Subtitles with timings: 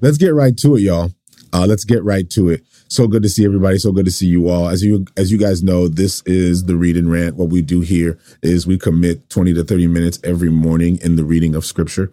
[0.00, 1.10] let's get right to it, y'all.
[1.52, 2.62] Uh, let's get right to it.
[2.88, 3.78] So good to see everybody.
[3.78, 4.68] So good to see you all.
[4.68, 7.36] As you as you guys know, this is the read and rant.
[7.36, 11.24] What we do here is we commit 20 to 30 minutes every morning in the
[11.24, 12.12] reading of scripture.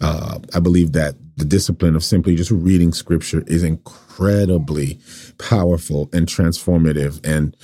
[0.00, 5.00] Uh, I believe that the discipline of simply just reading scripture is incredibly
[5.38, 7.56] powerful and transformative and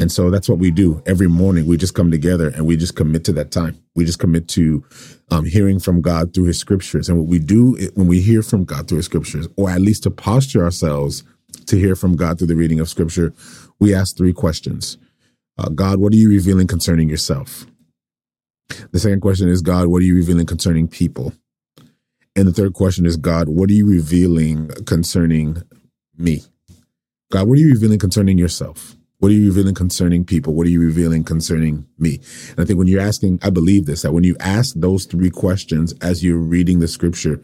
[0.00, 1.66] and so that's what we do every morning.
[1.66, 3.78] We just come together and we just commit to that time.
[3.94, 4.82] We just commit to
[5.30, 7.10] um, hearing from God through his scriptures.
[7.10, 10.04] And what we do when we hear from God through his scriptures, or at least
[10.04, 11.22] to posture ourselves
[11.66, 13.34] to hear from God through the reading of scripture,
[13.78, 14.96] we ask three questions.
[15.58, 17.66] Uh, God, what are you revealing concerning yourself?
[18.92, 21.34] The second question is, God, what are you revealing concerning people?
[22.34, 25.62] And the third question is, God, what are you revealing concerning
[26.16, 26.42] me?
[27.30, 28.96] God, what are you revealing concerning yourself?
[29.20, 30.54] What are you revealing concerning people?
[30.54, 32.20] What are you revealing concerning me?
[32.50, 35.28] And I think when you're asking, I believe this, that when you ask those three
[35.28, 37.42] questions as you're reading the scripture,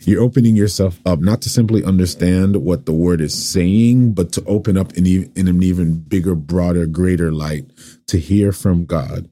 [0.00, 4.44] you're opening yourself up not to simply understand what the word is saying, but to
[4.46, 7.66] open up in, in an even bigger, broader, greater light
[8.08, 9.30] to hear from God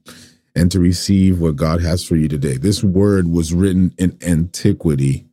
[0.55, 2.55] and to receive what God has for you today.
[2.55, 5.27] This word was written in antiquity,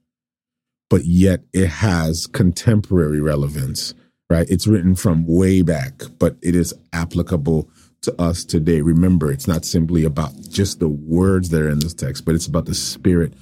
[0.91, 3.95] but yet it has contemporary relevance
[4.31, 4.49] right?
[4.51, 7.69] It's written from way back, but it is applicable
[8.03, 8.81] to us today.
[8.81, 12.47] Remember, it's not simply about just the words that are in this text, but it's
[12.47, 13.33] about the Spirit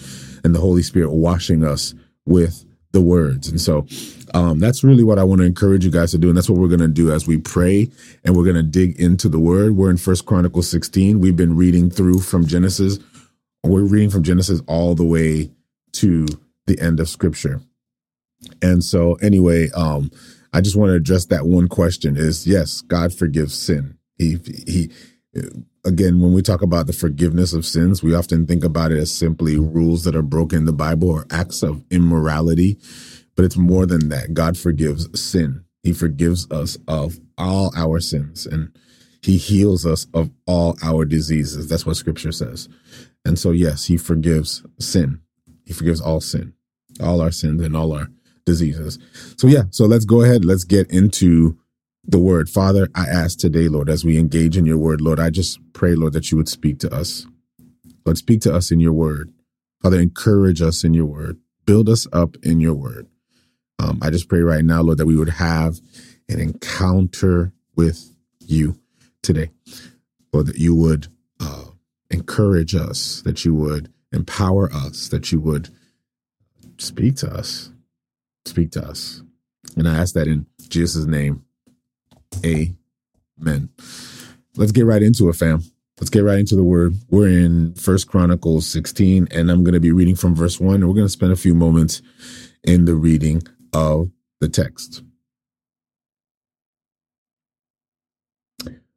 [0.44, 3.48] and the Holy Spirit washing us with the words.
[3.48, 3.86] And so
[4.32, 6.28] um, that's really what I want to encourage you guys to do.
[6.28, 7.90] And that's what we're going to do as we pray
[8.24, 9.76] and we're going to dig into the word.
[9.76, 11.20] We're in First Chronicles 16.
[11.20, 12.98] We've been reading through from Genesis.
[13.62, 15.50] We're reading from Genesis all the way
[15.92, 16.26] to
[16.66, 17.60] the end of scripture.
[18.62, 20.10] And so anyway, um,
[20.56, 23.98] I just want to address that one question is yes, God forgives sin.
[24.16, 24.90] He, he,
[25.84, 29.12] again, when we talk about the forgiveness of sins, we often think about it as
[29.12, 32.78] simply rules that are broken in the Bible or acts of immorality,
[33.34, 34.32] but it's more than that.
[34.32, 35.62] God forgives sin.
[35.82, 38.74] He forgives us of all our sins and
[39.20, 41.68] he heals us of all our diseases.
[41.68, 42.66] That's what scripture says.
[43.26, 45.20] And so, yes, he forgives sin.
[45.66, 46.54] He forgives all sin,
[46.98, 48.08] all our sins and all our
[48.46, 48.98] diseases.
[49.36, 50.44] So yeah, so let's go ahead.
[50.44, 51.58] Let's get into
[52.04, 52.48] the word.
[52.48, 55.94] Father, I ask today, Lord, as we engage in your word, Lord, I just pray,
[55.94, 57.26] Lord, that you would speak to us.
[58.06, 59.32] Lord, speak to us in your word.
[59.82, 61.38] Father, encourage us in your word.
[61.66, 63.08] Build us up in your word.
[63.78, 65.80] Um, I just pray right now, Lord, that we would have
[66.28, 68.78] an encounter with you
[69.22, 69.50] today.
[70.32, 71.08] Lord, that you would
[71.40, 71.66] uh,
[72.10, 75.68] encourage us, that you would empower us, that you would
[76.78, 77.70] speak to us
[78.46, 79.22] speak to us.
[79.76, 81.44] And I ask that in Jesus' name.
[82.44, 83.68] Amen.
[84.56, 85.62] Let's get right into it, fam.
[86.00, 86.94] Let's get right into the word.
[87.08, 90.88] We're in First Chronicles 16, and I'm going to be reading from verse 1, and
[90.88, 92.02] we're going to spend a few moments
[92.62, 93.42] in the reading
[93.72, 95.02] of the text.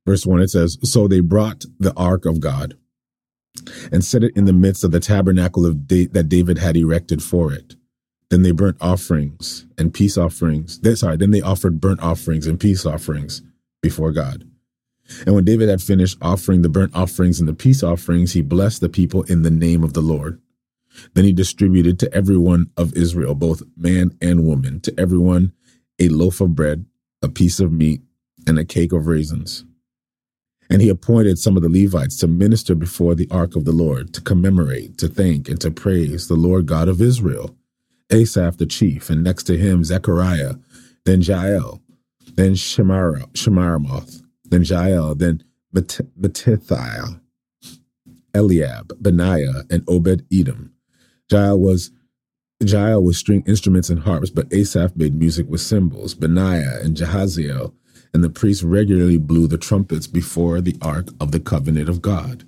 [0.06, 2.76] Verse 1, it says, So they brought the ark of God
[3.92, 7.24] and set it in the midst of the tabernacle of da- that David had erected
[7.24, 7.76] for it.
[8.30, 10.80] Then they burnt offerings and peace offerings.
[10.80, 13.42] They, sorry, then they offered burnt offerings and peace offerings
[13.82, 14.48] before God.
[15.26, 18.82] And when David had finished offering the burnt offerings and the peace offerings, he blessed
[18.82, 20.40] the people in the name of the Lord.
[21.16, 25.54] Then he distributed to everyone of Israel, both man and woman, to everyone
[25.98, 26.86] a loaf of bread,
[27.24, 28.02] a piece of meat,
[28.46, 29.66] and a cake of raisins.
[30.70, 34.14] And he appointed some of the Levites to minister before the ark of the Lord,
[34.14, 37.56] to commemorate, to thank, and to praise the Lord God of Israel
[38.12, 40.56] Asaph the chief, and next to him Zechariah,
[41.06, 41.82] then Jael,
[42.36, 45.44] then Shemar- Shemiramoth, then Jael, then
[45.74, 47.20] Mattithiah,
[48.34, 50.74] Eliab, Benaiah, and Obed Edom.
[51.32, 51.92] Jael was
[52.62, 56.14] Jael was string instruments and harps, but Asaph made music with cymbals.
[56.14, 57.74] Benaiah and Jahaziel
[58.14, 62.44] and the priests regularly blew the trumpets before the ark of the covenant of God.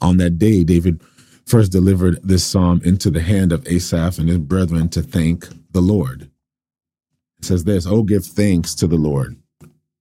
[0.00, 1.00] On that day, David
[1.46, 5.80] first delivered this psalm into the hand of Asaph and his brethren to thank the
[5.80, 6.30] Lord.
[7.38, 9.36] It says this, Oh, give thanks to the Lord,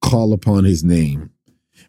[0.02, 1.32] call upon his name,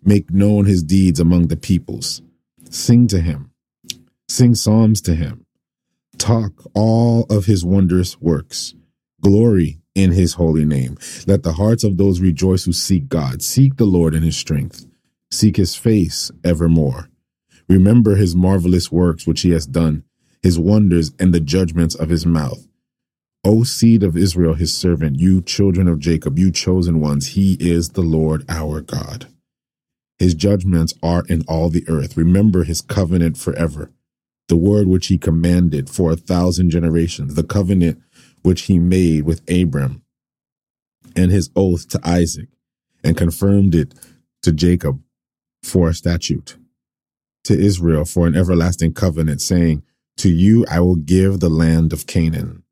[0.02, 2.22] make known his deeds among the peoples,
[2.70, 3.50] sing to him,
[4.28, 5.46] sing psalms to him,
[6.19, 8.75] talk all of his wondrous works,
[9.20, 10.96] glory in his holy name.
[11.26, 14.87] Let the hearts of those rejoice who seek God, seek the Lord in his strength,
[15.31, 17.10] seek his face evermore.
[17.72, 20.04] Remember his marvelous works which he has done,
[20.42, 22.69] his wonders and the judgments of his mouth.
[23.44, 27.90] O seed of Israel, his servant, you children of Jacob, you chosen ones, he is
[27.90, 29.26] the Lord our God.
[30.19, 32.14] His judgments are in all the earth.
[32.14, 33.90] Remember his covenant forever,
[34.48, 38.02] the word which he commanded for a thousand generations, the covenant
[38.42, 40.02] which he made with Abram,
[41.16, 42.48] and his oath to Isaac,
[43.02, 43.94] and confirmed it
[44.42, 45.00] to Jacob
[45.62, 46.58] for a statute,
[47.44, 49.82] to Israel for an everlasting covenant, saying,
[50.18, 52.62] To you I will give the land of Canaan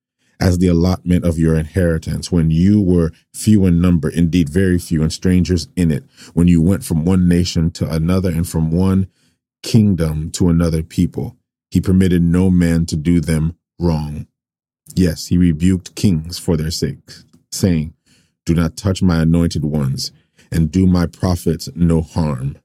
[0.40, 5.02] as the allotment of your inheritance when you were few in number, indeed very few,
[5.02, 9.06] and strangers in it, when you went from one nation to another and from one
[9.62, 11.36] kingdom to another people.
[11.70, 14.26] He permitted no man to do them wrong.
[14.96, 17.94] Yes, he rebuked kings for their sakes, saying,
[18.46, 20.10] Do not touch my anointed ones,
[20.50, 22.56] and do my prophets no harm.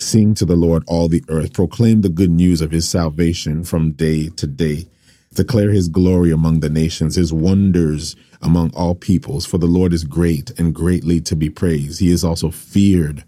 [0.00, 3.92] Sing to the Lord all the earth, proclaim the good news of his salvation from
[3.92, 4.86] day to day.
[5.34, 9.44] Declare his glory among the nations, his wonders among all peoples.
[9.44, 11.98] For the Lord is great and greatly to be praised.
[11.98, 13.24] He is also feared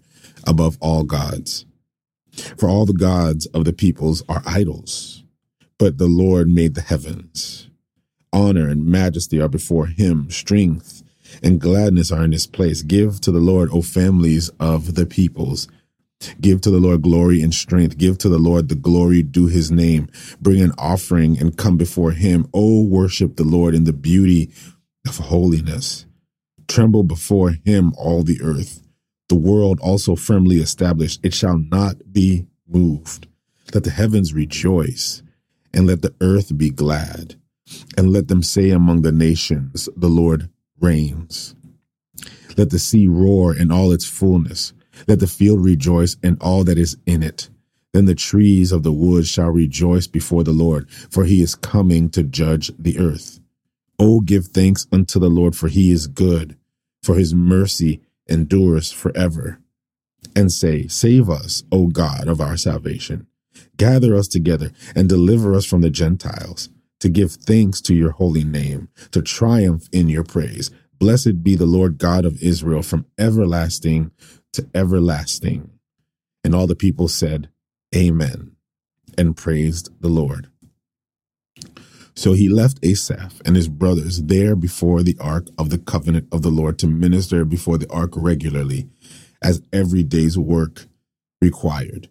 [0.46, 1.66] above all gods.
[2.56, 5.24] For all the gods of the peoples are idols,
[5.76, 7.68] but the Lord made the heavens.
[8.32, 11.02] Honor and majesty are before him, strength
[11.42, 12.82] and gladness are in his place.
[12.82, 15.68] Give to the Lord, O families of the peoples.
[16.40, 17.98] Give to the Lord glory and strength.
[17.98, 20.08] Give to the Lord the glory due his name.
[20.40, 22.46] Bring an offering and come before him.
[22.52, 24.52] O worship the Lord in the beauty
[25.06, 26.06] of holiness.
[26.68, 28.82] Tremble before him, all the earth.
[29.28, 31.20] The world also firmly established.
[31.24, 33.26] It shall not be moved.
[33.72, 35.22] Let the heavens rejoice
[35.72, 37.36] and let the earth be glad.
[37.96, 40.50] And let them say among the nations, the Lord
[40.80, 41.54] reigns.
[42.56, 44.72] Let the sea roar in all its fullness.
[45.06, 47.48] Let the field rejoice and all that is in it.
[47.92, 52.08] Then the trees of the wood shall rejoice before the Lord, for he is coming
[52.10, 53.40] to judge the earth.
[53.98, 56.56] Oh, give thanks unto the Lord, for he is good,
[57.02, 59.58] for his mercy endures forever.
[60.36, 63.26] And say, Save us, O God of our salvation.
[63.76, 66.68] Gather us together and deliver us from the Gentiles,
[67.00, 70.70] to give thanks to your holy name, to triumph in your praise.
[70.98, 74.12] Blessed be the Lord God of Israel from everlasting
[74.54, 75.70] to everlasting.
[76.42, 77.50] And all the people said,
[77.94, 78.56] Amen,
[79.18, 80.48] and praised the Lord.
[82.14, 86.42] So he left Asaph and his brothers there before the ark of the covenant of
[86.42, 88.88] the Lord to minister before the ark regularly,
[89.42, 90.86] as every day's work
[91.40, 92.08] required.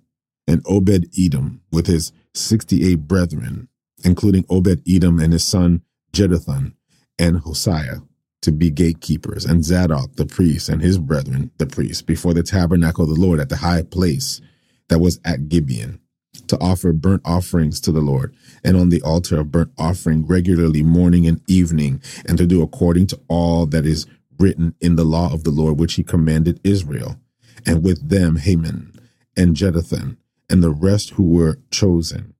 [0.48, 3.68] And Obed Edom with his 68 brethren,
[4.04, 6.74] including Obed Edom and his son Jeduthun
[7.20, 8.02] and Hosea,
[8.42, 13.04] to be gatekeepers, and Zadok the priest and his brethren, the priests, before the tabernacle
[13.04, 14.42] of the Lord at the high place
[14.88, 16.00] that was at Gibeon,
[16.48, 20.84] to offer burnt offerings to the Lord, and on the altar of burnt offering regularly
[20.84, 24.06] morning and evening, and to do according to all that is
[24.40, 27.18] written in the law of the Lord which he commanded Israel,
[27.66, 28.94] and with them Heman
[29.36, 30.18] and Jeduthun
[30.50, 32.34] and the rest who were chosen,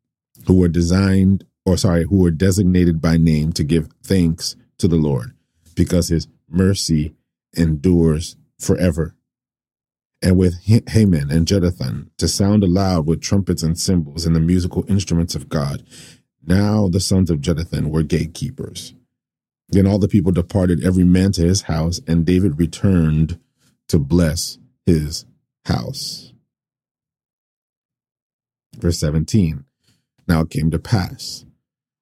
[0.48, 4.96] who were designed, or sorry, who were designated by name to give thanks to the
[4.96, 5.34] Lord
[5.80, 7.16] because his mercy
[7.56, 9.16] endures forever.
[10.22, 14.84] And with Heman and Jeduthun to sound aloud with trumpets and cymbals and the musical
[14.90, 15.84] instruments of God.
[16.46, 18.94] Now the sons of Jeduthun were gatekeepers.
[19.70, 23.40] Then all the people departed, every man to his house, and David returned
[23.88, 25.24] to bless his
[25.64, 26.34] house.
[28.76, 29.64] Verse 17
[30.28, 31.46] Now it came to pass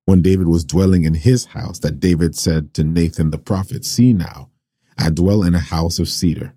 [0.08, 4.14] when David was dwelling in his house that David said to Nathan the prophet, See
[4.14, 4.50] now,
[4.98, 6.54] I dwell in a house of cedar,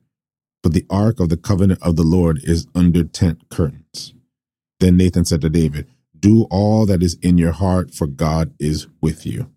[0.63, 4.15] but the ark of the covenant of the Lord is under tent curtains.
[4.79, 8.87] Then Nathan said to David, Do all that is in your heart, for God is
[9.01, 9.51] with you.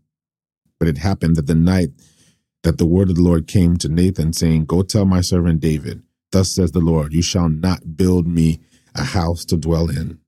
[0.80, 1.92] But it happened that the night
[2.64, 6.02] that the word of the Lord came to Nathan, saying, Go tell my servant David,
[6.32, 8.60] Thus says the Lord, You shall not build me
[8.96, 10.20] a house to dwell in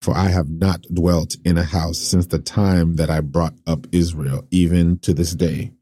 [0.00, 3.86] for I have not dwelt in a house since the time that I brought up
[3.92, 5.72] Israel, even to this day,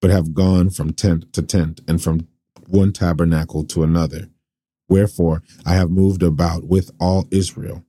[0.00, 2.28] but have gone from tent to tent and from
[2.66, 4.28] one tabernacle to another.
[4.88, 7.84] Wherefore I have moved about with all Israel.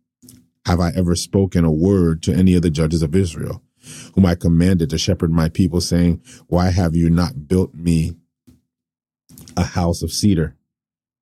[0.66, 3.62] Have I ever spoken a word to any of the judges of Israel,
[4.16, 8.18] whom I commanded to shepherd my people, saying, Why have you not built me
[9.56, 10.56] a house of cedar?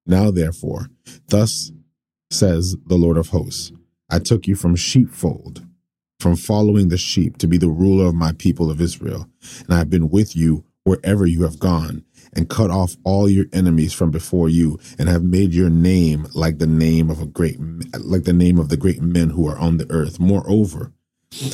[0.08, 0.89] Now therefore,
[1.27, 1.72] thus
[2.32, 3.72] says the Lord of hosts,
[4.09, 5.65] I took you from sheepfold,
[6.19, 9.27] from following the sheep to be the ruler of my people of Israel.
[9.63, 13.45] And I have been with you wherever you have gone and cut off all your
[13.51, 17.57] enemies from before you and have made your name like the name of a great,
[18.00, 20.19] like the name of the great men who are on the earth.
[20.19, 20.91] Moreover,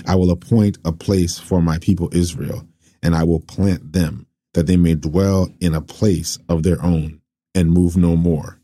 [0.06, 2.68] I will appoint a place for my people Israel
[3.02, 7.22] and I will plant them that they may dwell in a place of their own
[7.56, 8.60] and move no more.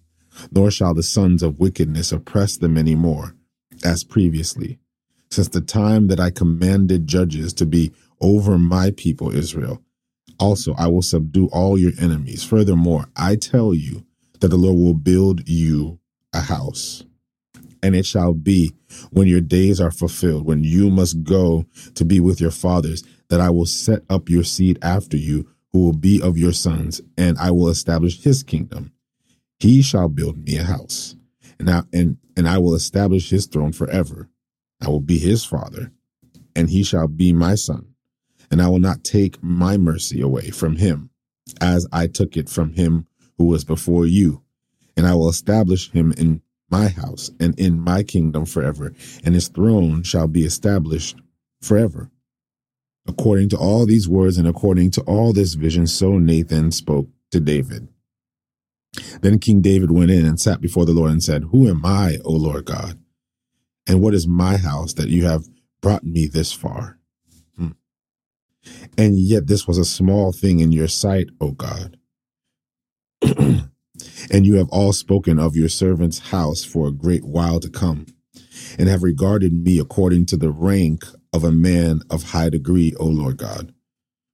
[0.51, 3.36] Nor shall the sons of wickedness oppress them any more
[3.83, 4.79] as previously,
[5.29, 7.91] since the time that I commanded judges to be
[8.21, 9.81] over my people Israel.
[10.39, 12.43] Also, I will subdue all your enemies.
[12.43, 14.05] Furthermore, I tell you
[14.39, 15.99] that the Lord will build you
[16.33, 17.03] a house.
[17.81, 18.73] And it shall be
[19.11, 21.65] when your days are fulfilled, when you must go
[21.95, 25.79] to be with your fathers, that I will set up your seed after you, who
[25.79, 28.93] will be of your sons, and I will establish his kingdom.
[29.59, 31.15] He shall build me a house,
[31.59, 34.29] and I, and, and I will establish his throne forever.
[34.81, 35.91] I will be his father,
[36.55, 37.87] and he shall be my son.
[38.49, 41.09] And I will not take my mercy away from him,
[41.59, 44.43] as I took it from him who was before you.
[44.95, 49.47] And I will establish him in my house and in my kingdom forever, and his
[49.47, 51.17] throne shall be established
[51.61, 52.09] forever.
[53.07, 57.39] According to all these words and according to all this vision, so Nathan spoke to
[57.39, 57.87] David.
[59.21, 62.17] Then King David went in and sat before the Lord and said, Who am I,
[62.23, 62.99] O Lord God?
[63.87, 65.45] And what is my house that you have
[65.81, 66.99] brought me this far?
[67.57, 67.71] Hmm.
[68.97, 71.97] And yet this was a small thing in your sight, O God.
[74.31, 78.05] and you have all spoken of your servant's house for a great while to come,
[78.77, 83.05] and have regarded me according to the rank of a man of high degree, O
[83.05, 83.73] Lord God.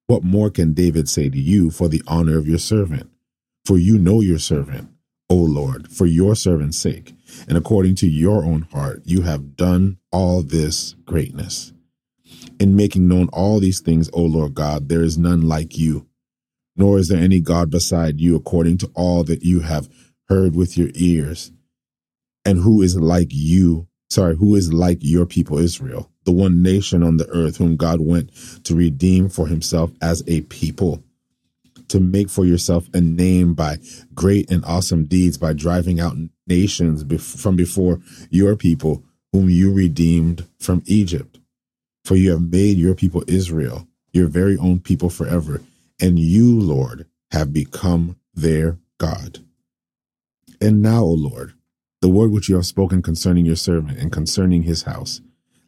[0.08, 3.10] What more can David say to you for the honor of your servant?
[3.66, 4.90] For you know your servant,
[5.30, 7.14] O Lord, for your servant's sake,
[7.48, 11.72] and according to your own heart, you have done all this greatness.
[12.60, 16.08] In making known all these things, O Lord God, there is none like you,
[16.76, 19.88] nor is there any God beside you, according to all that you have
[20.28, 21.54] heard with your ears.
[22.44, 27.02] And who is like you, sorry, who is like your people Israel, the one nation
[27.02, 28.30] on the earth whom God went
[28.66, 31.02] to redeem for himself as a people?
[31.94, 33.78] To make for yourself a name by
[34.16, 40.44] great and awesome deeds, by driving out nations from before your people, whom you redeemed
[40.58, 41.38] from Egypt.
[42.04, 45.62] For you have made your people Israel, your very own people forever,
[46.02, 49.46] and you, Lord, have become their God.
[50.60, 51.54] And now, O Lord,
[52.02, 55.22] the word which you have spoken concerning your servant and concerning his house,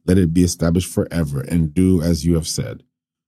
[0.08, 2.82] let it be established forever, and do as you have said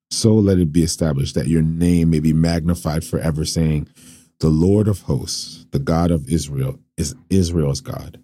[0.09, 3.87] so let it be established that your name may be magnified forever, saying,
[4.39, 8.21] The Lord of hosts, the God of Israel, is Israel's God.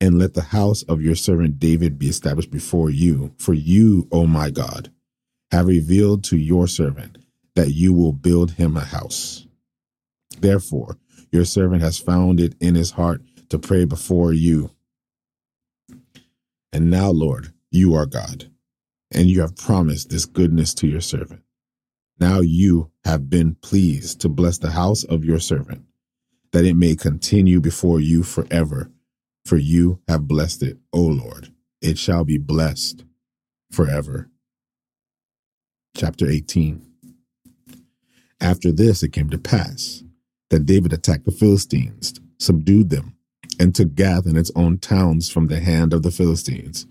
[0.00, 4.26] And let the house of your servant David be established before you, for you, O
[4.26, 4.90] my God,
[5.52, 7.18] have revealed to your servant
[7.54, 9.46] that you will build him a house.
[10.40, 10.96] Therefore,
[11.30, 14.70] your servant has found it in his heart to pray before you.
[16.72, 18.51] And now, Lord, you are God
[19.14, 21.42] and you have promised this goodness to your servant.
[22.18, 25.84] Now you have been pleased to bless the house of your servant,
[26.52, 28.90] that it may continue before you forever.
[29.44, 31.52] For you have blessed it, O Lord.
[31.80, 33.04] It shall be blessed
[33.72, 34.30] forever.
[35.96, 36.80] Chapter 18
[38.40, 40.04] After this it came to pass
[40.50, 43.16] that David attacked the Philistines, subdued them,
[43.58, 46.86] and took Gath and its own towns from the hand of the Philistines.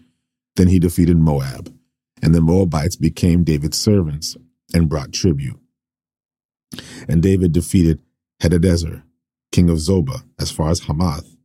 [0.55, 1.73] Then he defeated Moab
[2.21, 4.37] and the Moabites became David's servants
[4.73, 5.59] and brought tribute.
[7.07, 7.99] And David defeated
[8.41, 9.03] Hadadezer,
[9.51, 11.35] king of Zobah, as far as Hamath,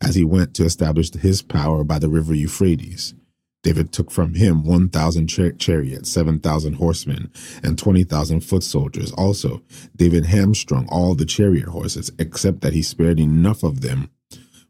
[0.00, 3.14] as he went to establish his power by the river Euphrates.
[3.62, 9.10] David took from him 1,000 char- chariots, 7,000 horsemen, and 20,000 foot soldiers.
[9.12, 9.62] Also,
[9.96, 14.10] David hamstrung all the chariot horses, except that he spared enough of them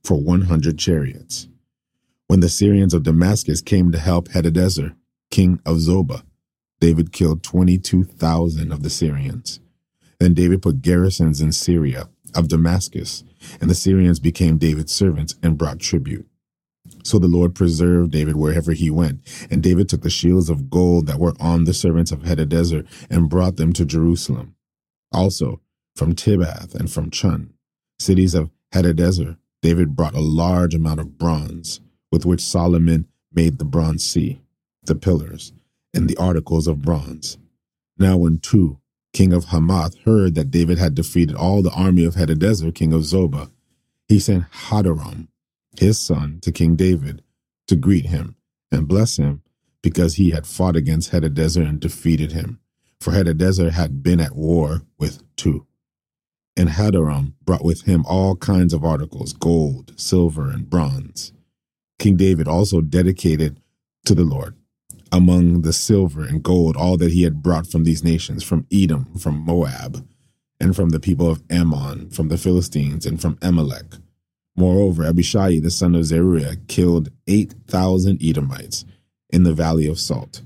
[0.05, 1.49] for 100 chariots.
[2.29, 4.95] When the Syrians of Damascus came to help Hadadezer,
[5.35, 6.23] king of Zobah.
[6.79, 9.59] David killed 22,000 of the Syrians.
[10.21, 13.25] Then David put garrisons in Syria of Damascus,
[13.61, 16.29] and the Syrians became David's servants and brought tribute.
[17.03, 21.09] So the Lord preserved David wherever he went, and David took the shields of gold
[21.09, 24.55] that were on the servants of Hadadezer and brought them to Jerusalem.
[25.11, 25.61] Also,
[25.97, 27.55] from Tibhath and from Chun,
[27.99, 31.81] cities of Hadadezer, David brought a large amount of bronze,
[32.13, 34.44] with which Solomon made the bronze sea
[34.87, 35.53] the pillars,
[35.93, 37.39] and the articles of bronze.
[37.99, 38.81] Now when Tou,
[39.13, 43.03] king of Hamath, heard that David had defeated all the army of Hadadezer, king of
[43.03, 43.51] Zobah,
[44.09, 45.29] he sent Hadoram,
[45.79, 47.23] his son, to King David
[47.69, 48.37] to greet him
[48.71, 49.43] and bless him
[49.83, 52.61] because he had fought against Hadadezer and defeated him.
[53.01, 55.67] For Hadadezer had been at war with Tou.
[56.57, 61.33] And Hadoram brought with him all kinds of articles, gold, silver, and bronze.
[61.99, 63.61] King David also dedicated
[64.05, 64.55] to the Lord
[65.15, 69.15] among the silver and gold all that he had brought from these nations, from Edom,
[69.17, 70.05] from Moab,
[70.59, 73.95] and from the people of Ammon, from the Philistines, and from Amalek.
[74.57, 78.85] Moreover, Abishai the son of Zeruiah killed 8,000 Edomites
[79.31, 80.43] in the valley of Salt.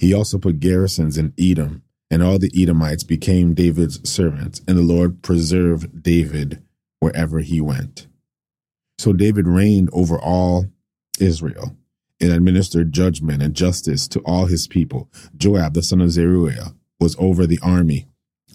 [0.00, 4.82] He also put garrisons in Edom, and all the Edomites became David's servants, and the
[4.82, 6.62] Lord preserved David
[7.00, 8.06] wherever he went.
[8.96, 10.68] So David reigned over all
[11.20, 11.76] Israel
[12.22, 15.10] and administered judgment and justice to all his people.
[15.36, 18.06] Joab, the son of Zeruiah, was over the army.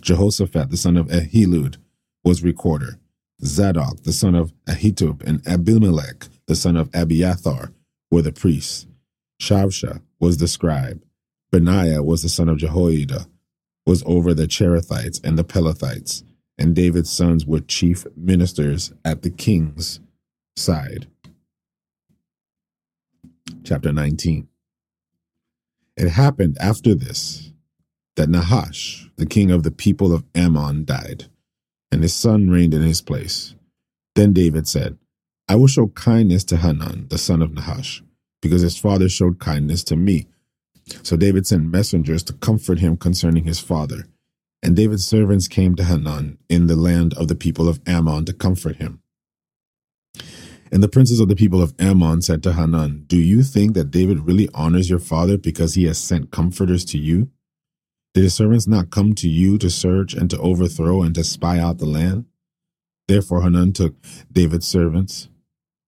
[0.02, 1.78] Jehoshaphat, the son of Ahilud,
[2.24, 3.00] was recorder.
[3.44, 7.72] Zadok, the son of Ahitub, and Abimelech, the son of Abiathar,
[8.10, 8.88] were the priests.
[9.40, 11.04] Shavsha was the scribe.
[11.52, 13.28] Benaiah was the son of Jehoiada,
[13.86, 16.24] was over the Cherethites and the Pelethites,
[16.58, 20.00] and David's sons were chief ministers at the king's
[20.56, 21.08] side.
[23.64, 24.48] Chapter 19.
[25.98, 27.52] It happened after this
[28.16, 31.26] that Nahash, the king of the people of Ammon, died,
[31.92, 33.56] and his son reigned in his place.
[34.16, 34.98] Then David said,
[35.48, 38.04] I will show kindness to Hanun, the son of Nahash,
[38.42, 40.28] because his father showed kindness to me.
[41.04, 44.08] So David sent messengers to comfort him concerning his father.
[44.64, 48.34] And David's servants came to Hanun in the land of the people of Ammon to
[48.34, 49.02] comfort him.
[50.72, 53.92] And the princes of the people of Ammon said to Hanun, Do you think that
[53.92, 57.30] David really honors your father because he has sent comforters to you?
[58.14, 61.60] Did his servants not come to you to search and to overthrow and to spy
[61.60, 62.26] out the land?
[63.08, 63.96] Therefore Hanun took
[64.32, 65.30] David's servants,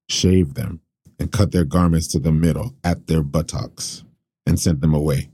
[0.07, 0.81] shaved them,
[1.19, 4.03] and cut their garments to the middle at their buttocks,
[4.45, 5.29] and sent them away.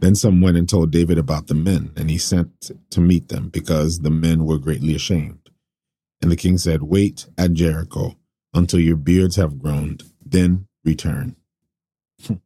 [0.00, 3.48] Then some went and told David about the men, and he sent to meet them,
[3.48, 5.50] because the men were greatly ashamed.
[6.20, 8.16] And the king said, Wait at Jericho
[8.52, 11.36] until your beards have grown, then return.
[12.28, 12.40] when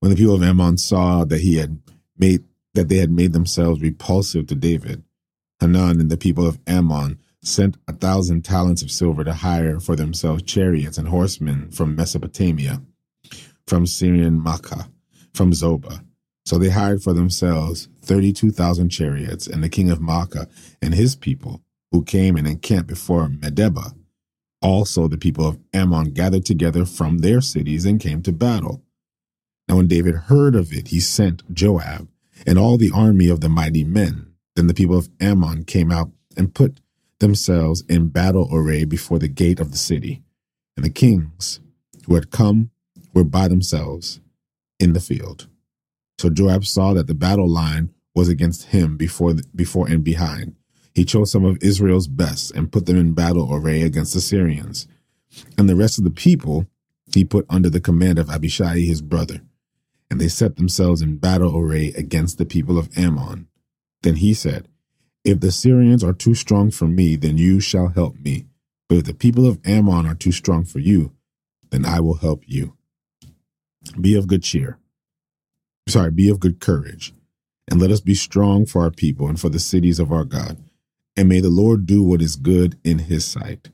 [0.00, 1.80] the people of Ammon saw that he had
[2.16, 5.02] made that they had made themselves repulsive to David,
[5.60, 9.96] Hanun and the people of Ammon sent a thousand talents of silver to hire for
[9.96, 12.82] themselves chariots and horsemen from Mesopotamia,
[13.66, 14.88] from Syrian Maacah,
[15.32, 16.04] from Zobah.
[16.44, 20.48] So they hired for themselves thirty-two thousand chariots, and the king of Maacah
[20.80, 23.94] and his people, who came and encamped before Medeba,
[24.62, 28.82] also, the people of Ammon gathered together from their cities and came to battle.
[29.68, 32.08] Now, when David heard of it, he sent Joab
[32.46, 34.32] and all the army of the mighty men.
[34.54, 36.80] Then the people of Ammon came out and put
[37.18, 40.22] themselves in battle array before the gate of the city.
[40.76, 41.60] And the kings
[42.06, 42.70] who had come
[43.14, 44.20] were by themselves
[44.78, 45.48] in the field.
[46.18, 50.54] So Joab saw that the battle line was against him before, before and behind.
[50.96, 54.88] He chose some of Israel's best and put them in battle array against the Syrians.
[55.58, 56.68] And the rest of the people
[57.12, 59.42] he put under the command of Abishai his brother.
[60.10, 63.46] And they set themselves in battle array against the people of Ammon.
[64.02, 64.68] Then he said,
[65.22, 68.46] If the Syrians are too strong for me, then you shall help me.
[68.88, 71.12] But if the people of Ammon are too strong for you,
[71.68, 72.74] then I will help you.
[74.00, 74.78] Be of good cheer.
[75.88, 77.12] Sorry, be of good courage,
[77.70, 80.56] and let us be strong for our people and for the cities of our God
[81.16, 83.70] and may the Lord do what is good in his sight.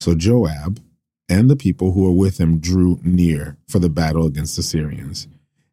[0.00, 0.80] So Joab
[1.28, 5.28] and the people who were with him drew near for the battle against the Syrians,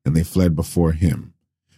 [0.06, 1.34] and they fled before him.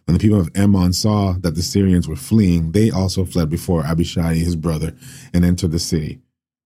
[0.05, 3.85] When the people of Ammon saw that the Syrians were fleeing, they also fled before
[3.85, 4.95] Abishai his brother
[5.33, 6.19] and entered the city.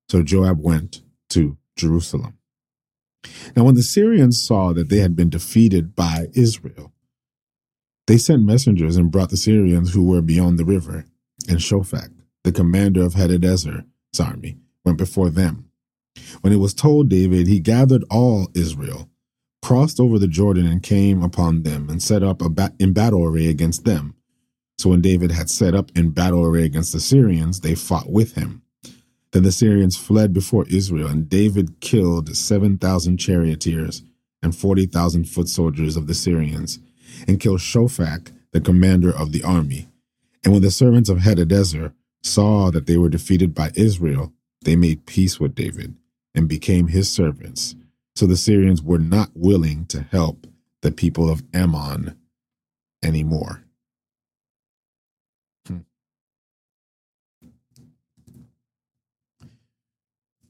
[0.10, 2.38] So Joab went to Jerusalem.
[3.56, 6.92] Now, when the Syrians saw that they had been defeated by Israel,
[8.08, 11.06] they sent messengers and brought the Syrians who were beyond the river
[11.48, 12.12] and Shophach
[12.44, 15.70] the commander of Hadadezer's army, went before them.
[16.42, 19.10] When it was told David, he gathered all Israel,
[19.62, 23.48] crossed over the Jordan, and came upon them, and set up ba- in battle array
[23.48, 24.16] against them.
[24.78, 28.34] So when David had set up in battle array against the Syrians, they fought with
[28.34, 28.64] him.
[29.32, 34.04] Then the Syrians fled before Israel, and David killed 7,000 charioteers
[34.44, 36.80] and 40,000 foot soldiers of the Syrians,
[37.28, 39.88] and killed Shophach, the commander of the army.
[40.44, 45.06] And when the servants of Hadadezer saw that they were defeated by Israel, they made
[45.06, 45.96] peace with David
[46.36, 47.76] and became his servants.
[48.16, 50.48] So the Syrians were not willing to help
[50.82, 52.18] the people of Ammon
[53.04, 53.64] anymore.
[55.68, 55.80] Hmm.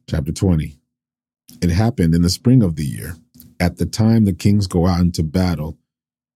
[0.10, 0.78] Chapter 20.
[1.62, 3.16] It happened in the spring of the year,
[3.60, 5.78] at the time the kings go out into battle,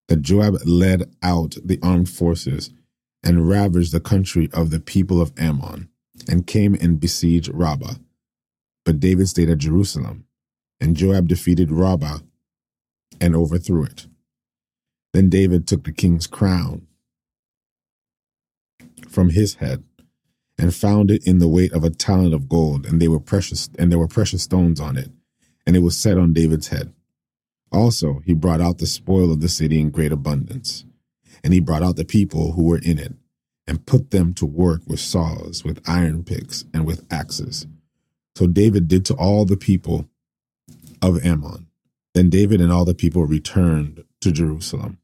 [0.08, 2.70] that Joab led out the armed forces
[3.26, 5.90] and ravaged the country of the people of Ammon,
[6.30, 7.96] and came and besieged Rabbah.
[8.86, 10.26] But David stayed at Jerusalem,
[10.80, 12.20] and Joab defeated Rabbah
[13.20, 14.08] and overthrew it.
[15.14, 16.88] Then David took the king's crown
[19.10, 19.84] from his head
[20.58, 23.70] and found it in the weight of a talent of gold, and they were precious,
[23.78, 25.10] and there were precious stones on it,
[25.66, 26.94] and it was set on David's head.
[27.72, 30.86] Also, he brought out the spoil of the city in great abundance.
[31.46, 33.14] And he brought out the people who were in it,
[33.68, 37.68] and put them to work with saws, with iron picks, and with axes.
[38.36, 40.10] So David did to all the people
[41.02, 41.68] of Ammon.
[42.16, 44.98] Then David and all the people returned to Jerusalem.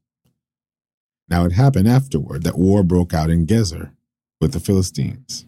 [1.28, 3.92] Now it happened afterward that war broke out in Gezer
[4.40, 5.46] with the Philistines,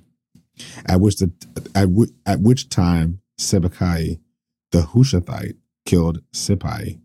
[0.87, 1.33] at which, the,
[1.75, 1.89] at,
[2.25, 4.21] at which time Sibbechai
[4.71, 7.01] the Hushathite killed Sippai,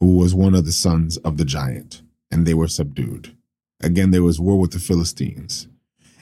[0.00, 3.36] who was one of the sons of the giant, and they were subdued.
[3.82, 5.68] Again, there was war with the Philistines.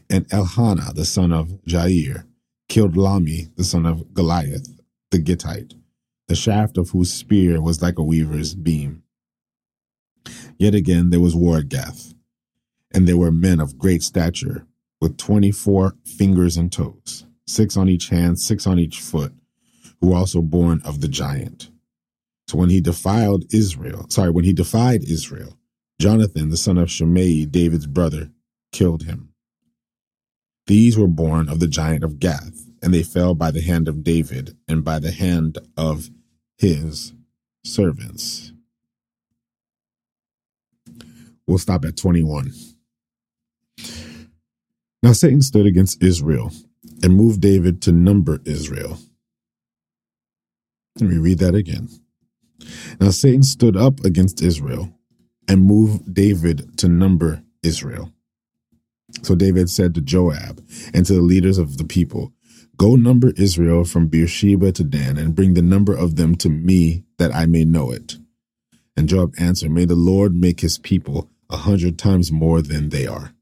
[0.09, 2.27] And Elhanan, the son of Jair,
[2.69, 4.69] killed Lahmi, the son of Goliath,
[5.11, 5.75] the Gittite,
[6.29, 9.03] the shaft of whose spear was like a weaver's beam.
[10.59, 12.15] Yet again there was war at Gath,
[12.93, 14.67] and there were men of great stature,
[15.01, 19.33] with twenty four fingers and toes, six on each hand, six on each foot,
[20.01, 21.71] who were also born of the giant.
[22.49, 25.56] So when he defiled Israel, sorry, when he defied Israel,
[25.99, 28.31] Jonathan, the son of Shimei, David's brother,
[28.73, 29.33] killed him.
[30.67, 34.05] These were born of the giant of Gath, and they fell by the hand of
[34.05, 36.11] David and by the hand of
[36.59, 37.13] his
[37.65, 38.53] servants.
[41.47, 42.53] We'll stop at 21.
[45.03, 46.51] Now Satan stood against Israel
[47.03, 48.99] and moved David to number Israel.
[51.01, 51.89] Let me read that again.
[53.01, 54.93] Now Satan stood up against Israel
[55.49, 58.13] and move David to number Israel.
[59.23, 62.33] So David said to Joab and to the leaders of the people,
[62.77, 67.05] Go number Israel from Beersheba to Dan, and bring the number of them to me,
[67.17, 68.17] that I may know it.
[68.97, 73.07] And Joab answered, May the Lord make his people a hundred times more than they
[73.07, 73.33] are.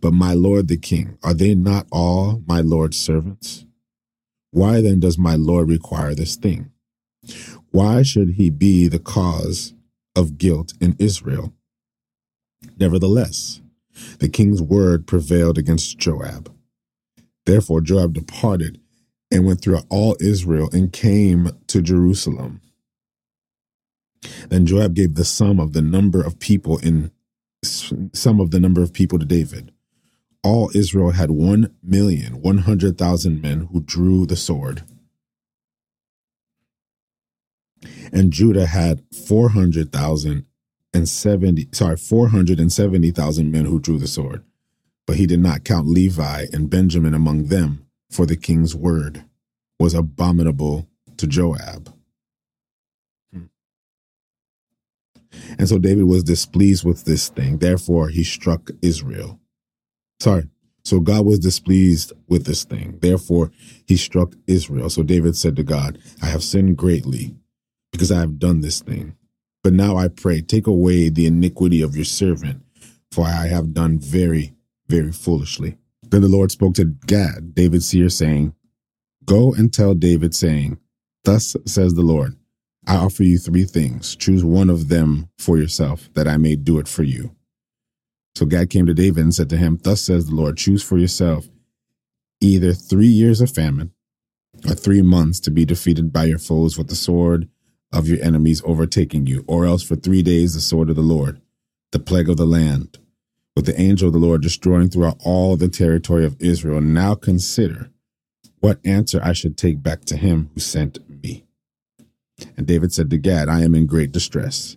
[0.00, 3.64] But my lord the king, are they not all my lord's servants?
[4.50, 6.70] Why then does my lord require this thing?
[7.70, 9.74] Why should he be the cause
[10.16, 11.52] of guilt in Israel?
[12.78, 13.60] Nevertheless,
[14.18, 16.52] the king's word prevailed against Joab.
[17.46, 18.80] Therefore, Joab departed
[19.30, 22.60] and went through all Israel and came to Jerusalem.
[24.48, 27.10] Then Joab gave the sum of the number of people in
[27.62, 29.72] some of the number of people to David.
[30.42, 34.84] All Israel had one million one hundred thousand men who drew the sword.
[38.14, 40.46] And Judah had four hundred thousand
[40.94, 44.44] and seventy sorry, four hundred and seventy thousand men who drew the sword.
[45.06, 49.24] But he did not count Levi and Benjamin among them, for the king's word
[49.80, 51.92] was abominable to Joab.
[53.32, 53.46] Hmm.
[55.58, 57.58] And so David was displeased with this thing.
[57.58, 59.40] Therefore, he struck Israel.
[60.20, 60.48] Sorry.
[60.84, 62.98] So God was displeased with this thing.
[63.02, 63.50] Therefore,
[63.86, 64.88] he struck Israel.
[64.88, 67.34] So David said to God, I have sinned greatly
[67.94, 69.14] because I have done this thing.
[69.62, 72.60] But now I pray, take away the iniquity of your servant,
[73.12, 74.52] for I have done very,
[74.88, 75.78] very foolishly.
[76.02, 78.52] Then the Lord spoke to Gad, David's seer, saying,
[79.24, 80.78] Go and tell David, saying,
[81.22, 82.34] Thus says the Lord,
[82.84, 84.16] I offer you three things.
[84.16, 87.36] Choose one of them for yourself, that I may do it for you.
[88.34, 90.98] So Gad came to David and said to him, Thus says the Lord, choose for
[90.98, 91.46] yourself
[92.40, 93.92] either three years of famine
[94.68, 97.48] or three months to be defeated by your foes with the sword
[97.94, 101.40] of your enemies overtaking you, or else for three days the sword of the Lord,
[101.92, 102.98] the plague of the land,
[103.56, 106.80] with the angel of the Lord destroying throughout all the territory of Israel.
[106.80, 107.90] Now consider
[108.60, 111.44] what answer I should take back to him who sent me.
[112.56, 114.76] And David said to Gad, I am in great distress.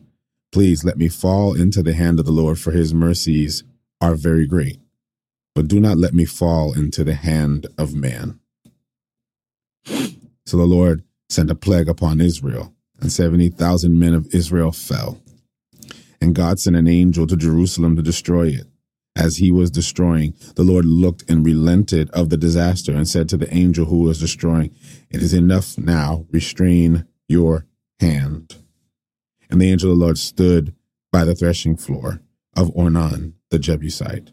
[0.51, 3.63] Please let me fall into the hand of the Lord, for his mercies
[3.99, 4.79] are very great.
[5.55, 8.39] But do not let me fall into the hand of man.
[10.45, 15.21] So the Lord sent a plague upon Israel, and 70,000 men of Israel fell.
[16.19, 18.67] And God sent an angel to Jerusalem to destroy it.
[19.15, 23.37] As he was destroying, the Lord looked and relented of the disaster and said to
[23.37, 24.75] the angel who was destroying,
[25.09, 27.65] It is enough now, restrain your
[27.99, 28.55] hand.
[29.49, 30.75] And the angel of the Lord stood
[31.11, 32.21] by the threshing floor
[32.55, 34.31] of Ornan the Jebusite.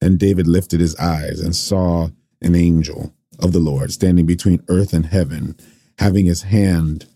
[0.00, 4.92] And David lifted his eyes and saw an angel of the Lord standing between earth
[4.92, 5.56] and heaven,
[5.98, 7.06] having his hand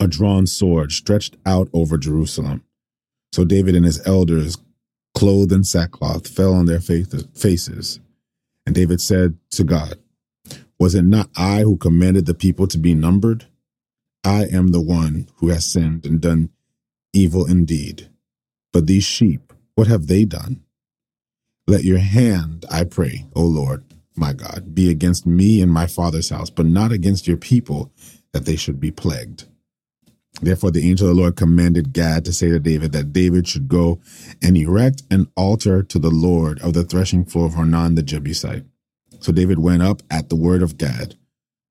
[0.00, 2.64] a drawn sword stretched out over Jerusalem.
[3.32, 4.58] So David and his elders,
[5.14, 8.00] clothed in sackcloth, fell on their faces.
[8.66, 9.98] And David said to God,
[10.78, 13.46] Was it not I who commanded the people to be numbered?
[14.24, 16.50] I am the one who has sinned and done
[17.12, 18.08] evil indeed.
[18.72, 20.62] But these sheep, what have they done?
[21.66, 23.84] Let your hand, I pray, O Lord,
[24.16, 27.92] my God, be against me and my father's house, but not against your people,
[28.32, 29.44] that they should be plagued.
[30.40, 33.68] Therefore, the angel of the Lord commanded Gad to say to David that David should
[33.68, 34.00] go
[34.40, 38.64] and erect an altar to the Lord of the threshing floor of Ornan the Jebusite.
[39.20, 41.16] So David went up at the word of Gad,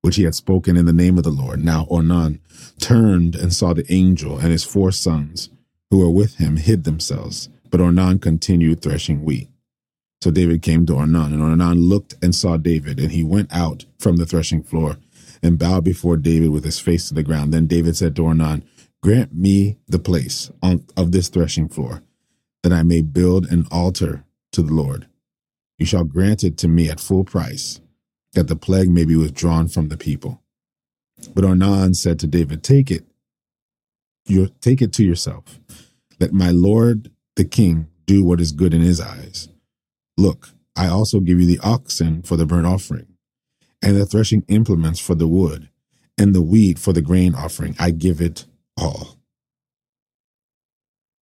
[0.02, 1.64] which he had spoken in the name of the Lord.
[1.64, 2.40] Now Ornan
[2.78, 5.48] turned and saw the angel and his four sons
[5.90, 9.48] who were with him hid themselves, but Ornan continued threshing wheat.
[10.20, 13.86] So David came to Ornan, and Ornan looked and saw David, and he went out
[13.98, 14.98] from the threshing floor
[15.42, 17.52] and bowed before David with his face to the ground.
[17.52, 18.62] Then David said to Ornan,
[19.02, 22.02] Grant me the place on, of this threshing floor,
[22.62, 25.06] that I may build an altar to the Lord.
[25.78, 27.80] You shall grant it to me at full price,
[28.32, 30.42] that the plague may be withdrawn from the people.
[31.34, 33.04] But Ornan said to David, Take it,
[34.26, 35.60] you take it to yourself.
[36.20, 39.48] Let my lord the king do what is good in his eyes.
[40.16, 43.06] Look, I also give you the oxen for the burnt offering,
[43.82, 45.68] and the threshing implements for the wood,
[46.16, 47.76] and the wheat for the grain offering.
[47.78, 49.16] I give it all.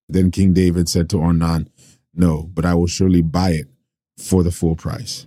[0.08, 1.68] Then King David said to Ornan,
[2.14, 3.68] No, but I will surely buy it
[4.18, 5.26] for the full price.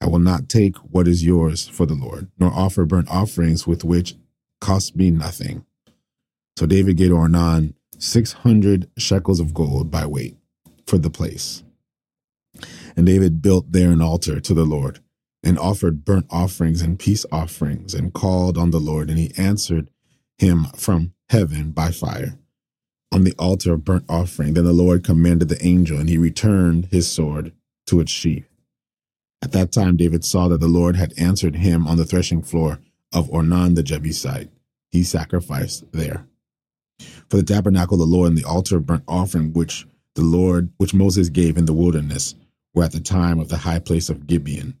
[0.00, 3.84] I will not take what is yours for the Lord, nor offer burnt offerings with
[3.84, 4.16] which
[4.60, 5.64] cost me nothing.
[6.56, 10.36] So David gave Ornan 600 shekels of gold by weight
[10.86, 11.62] for the place.
[12.96, 15.00] And David built there an altar to the Lord
[15.42, 19.88] and offered burnt offerings and peace offerings and called on the Lord, and he answered
[20.38, 22.38] him from heaven by fire
[23.12, 24.54] on the altar of burnt offering.
[24.54, 27.52] Then the Lord commanded the angel, and he returned his sword
[27.86, 28.46] to its sheath.
[29.42, 32.78] At that time, David saw that the Lord had answered him on the threshing floor
[33.12, 34.50] of Ornan the Jebusite.
[34.90, 36.26] He sacrificed there.
[37.28, 40.70] For the tabernacle of the Lord and the altar of burnt offering, which the Lord,
[40.76, 42.34] which Moses gave in the wilderness,
[42.74, 44.76] were at the time of the high place of Gibeon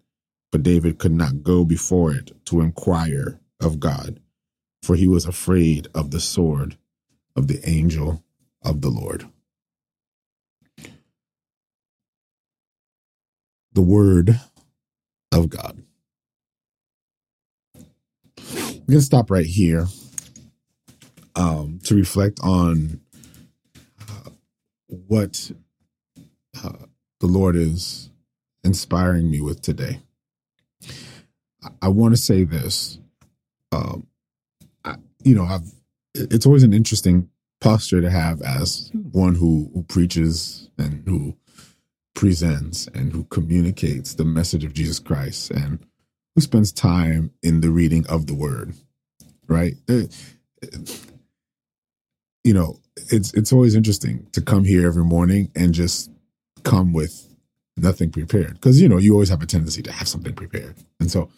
[0.52, 4.20] but David could not go before it to inquire of God,
[4.82, 6.76] for he was afraid of the sword
[7.36, 8.24] of the angel
[8.62, 9.26] of the Lord.
[13.74, 14.40] The word
[15.32, 15.82] of God.
[18.72, 19.86] I'm going to stop right here
[21.36, 23.00] um, to reflect on
[24.00, 24.30] uh,
[24.88, 25.52] what
[26.62, 26.86] uh,
[27.20, 28.10] the Lord is
[28.64, 30.00] inspiring me with today.
[31.82, 32.98] I want to say this.
[33.72, 34.06] Um,
[34.84, 35.72] I, you know, I've,
[36.14, 37.28] it's always an interesting
[37.60, 41.36] posture to have as one who, who preaches and who
[42.14, 45.78] presents and who communicates the message of Jesus Christ and
[46.34, 48.74] who spends time in the reading of the word,
[49.48, 49.74] right?
[52.44, 56.10] You know, it's it's always interesting to come here every morning and just
[56.62, 57.29] come with
[57.82, 58.54] nothing prepared.
[58.54, 60.74] Because you know you always have a tendency to have something prepared.
[60.98, 61.30] And so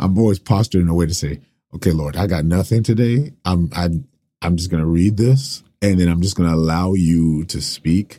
[0.00, 1.40] i'm always postured in a way to say
[1.72, 3.32] okay lord i got nothing today.
[3.44, 4.08] I'm I, am
[4.42, 7.44] i am just going to read this and then i'm just going to allow you
[7.46, 8.18] to speak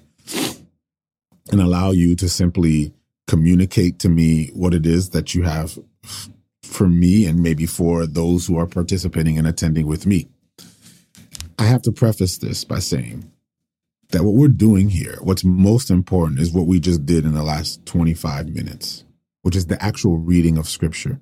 [1.51, 2.93] and allow you to simply
[3.27, 5.77] communicate to me what it is that you have
[6.63, 10.27] for me and maybe for those who are participating and attending with me.
[11.57, 13.31] I have to preface this by saying
[14.15, 17.43] that what we're doing here, what's most important is what we just did in the
[17.43, 19.03] last 25 minutes,
[19.41, 21.19] which is the actual reading of scripture.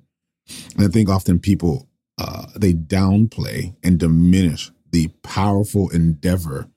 [0.76, 6.68] And I think often people, uh, they downplay and diminish the powerful endeavor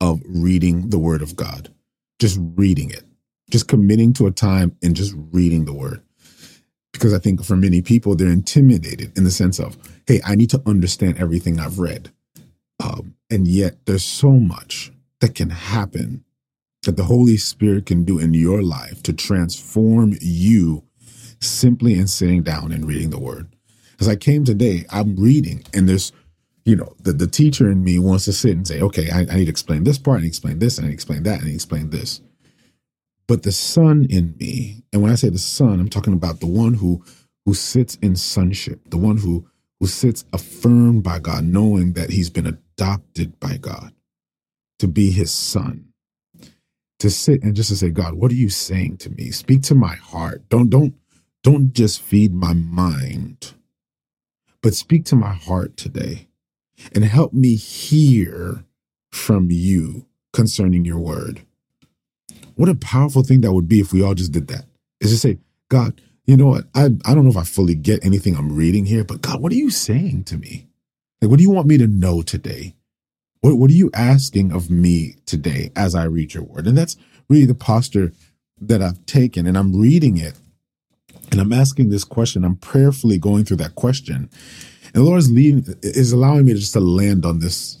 [0.00, 1.70] of reading the word of God,
[2.18, 3.04] just reading it,
[3.50, 6.00] just committing to a time and just reading the word.
[6.94, 9.76] Because I think for many people, they're intimidated in the sense of,
[10.06, 12.10] hey, I need to understand everything I've read.
[12.82, 16.24] Um, and yet there's so much that can happen
[16.84, 20.84] that the Holy Spirit can do in your life to transform you
[21.40, 23.48] simply in sitting down and reading the word.
[24.00, 26.12] As I came today, I'm reading and there's,
[26.64, 29.36] you know, the, the teacher in me wants to sit and say, okay, I, I
[29.36, 32.20] need to explain this part and explain this and explain that and explain this.
[33.26, 36.46] But the son in me, and when I say the son, I'm talking about the
[36.46, 37.04] one who
[37.44, 39.46] who sits in sonship, the one who
[39.80, 43.92] who sits affirmed by God, knowing that he's been adopted by God
[44.78, 45.86] to be his son.
[47.00, 49.30] To sit and just to say god what are you saying to me?
[49.30, 50.48] Speak to my heart.
[50.48, 50.94] Don't don't
[51.42, 53.54] don't just feed my mind
[54.62, 56.26] but speak to my heart today
[56.94, 58.64] and help me hear
[59.10, 61.42] from you concerning your word.
[62.54, 64.64] What a powerful thing that would be if we all just did that.
[65.00, 65.38] Is to say
[65.68, 66.64] god you know what?
[66.74, 69.52] I, I don't know if i fully get anything i'm reading here but god what
[69.52, 70.66] are you saying to me?
[71.22, 72.74] Like what do you want me to know today
[73.40, 76.66] what, what are you asking of me today as I read your word?
[76.66, 76.96] And that's
[77.28, 78.12] really the posture
[78.60, 79.46] that I've taken.
[79.46, 80.34] And I'm reading it
[81.30, 82.44] and I'm asking this question.
[82.44, 84.30] I'm prayerfully going through that question.
[84.86, 87.78] And the Lord is leading, is allowing me to just to land on this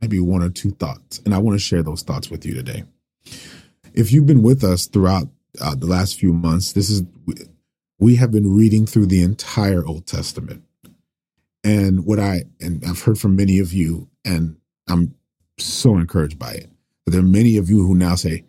[0.00, 2.84] maybe one or two thoughts, and I want to share those thoughts with you today.
[3.94, 5.28] If you've been with us throughout
[5.60, 7.02] uh, the last few months, this is
[7.98, 10.62] we have been reading through the entire Old Testament.
[11.64, 14.56] And what I and I've heard from many of you, and
[14.88, 15.14] I'm
[15.58, 16.70] so encouraged by it.
[17.04, 18.44] But there are many of you who now say,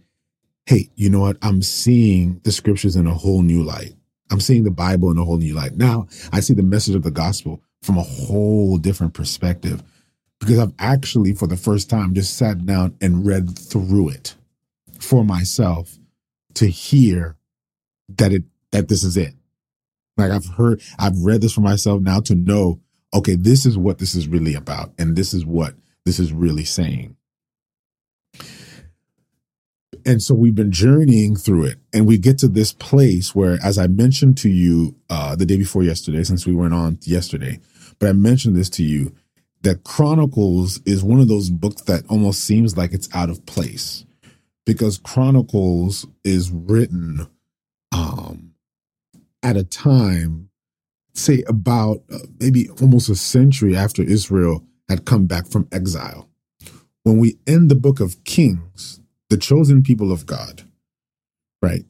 [0.66, 1.38] Hey, you know what?
[1.42, 3.94] I'm seeing the scriptures in a whole new light.
[4.30, 5.78] I'm seeing the Bible in a whole new light.
[5.78, 9.82] Now I see the message of the gospel from a whole different perspective
[10.40, 14.36] because I've actually, for the first time, just sat down and read through it
[15.00, 15.98] for myself
[16.56, 17.38] to hear
[18.10, 19.34] that it that this is it.
[20.18, 22.80] Like I've heard, I've read this for myself now to know,
[23.14, 26.66] okay, this is what this is really about, and this is what this is really
[26.66, 27.16] saying.
[30.06, 33.78] And so we've been journeying through it, and we get to this place where, as
[33.78, 37.60] I mentioned to you uh, the day before yesterday, since we went on yesterday,
[38.00, 39.14] but I mentioned this to you
[39.64, 44.06] that Chronicles is one of those books that almost seems like it's out of place
[44.66, 47.28] because Chronicles is written
[47.92, 48.54] um,
[49.42, 50.47] at a time,
[51.18, 56.30] say about uh, maybe almost a century after Israel had come back from exile.
[57.04, 59.00] When we end the book of Kings,
[59.30, 60.64] the chosen people of God,
[61.62, 61.86] right,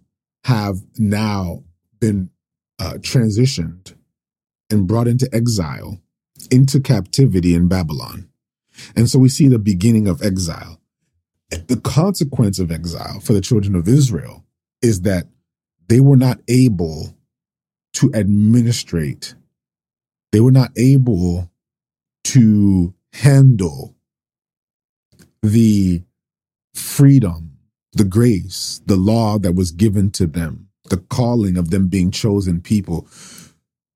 [0.46, 1.64] have now
[2.00, 2.30] been
[2.80, 3.96] uh, transitioned
[4.70, 6.00] and brought into exile,
[6.52, 8.30] into captivity in Babylon.
[8.96, 10.80] And so we see the beginning of exile.
[11.50, 14.46] The consequence of exile for the children of Israel
[14.82, 15.28] is that
[15.88, 17.17] they were not able
[17.98, 19.34] to administrate,
[20.32, 21.50] they were not able
[22.24, 23.96] to handle
[25.42, 26.04] the
[26.76, 27.58] freedom,
[27.94, 32.62] the grace, the law that was given to them, the calling of them being chosen
[32.62, 33.08] people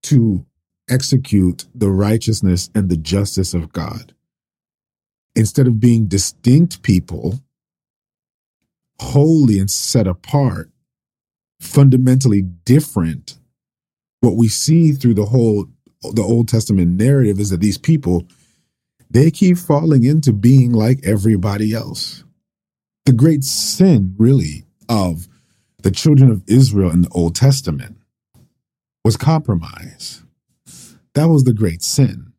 [0.01, 0.47] to
[0.89, 4.15] execute the righteousness and the justice of God.
[5.35, 7.39] Instead of being distinct people,
[8.99, 10.71] holy and set apart,
[11.59, 13.37] fundamentally different
[14.21, 15.67] what we see through the whole
[16.13, 18.25] the Old Testament narrative is that these people
[19.09, 22.23] they keep falling into being like everybody else.
[23.05, 25.27] The great sin, really, of
[25.83, 27.97] the children of Israel in the Old Testament
[29.03, 30.23] was compromise.
[31.13, 32.31] That was the great sin.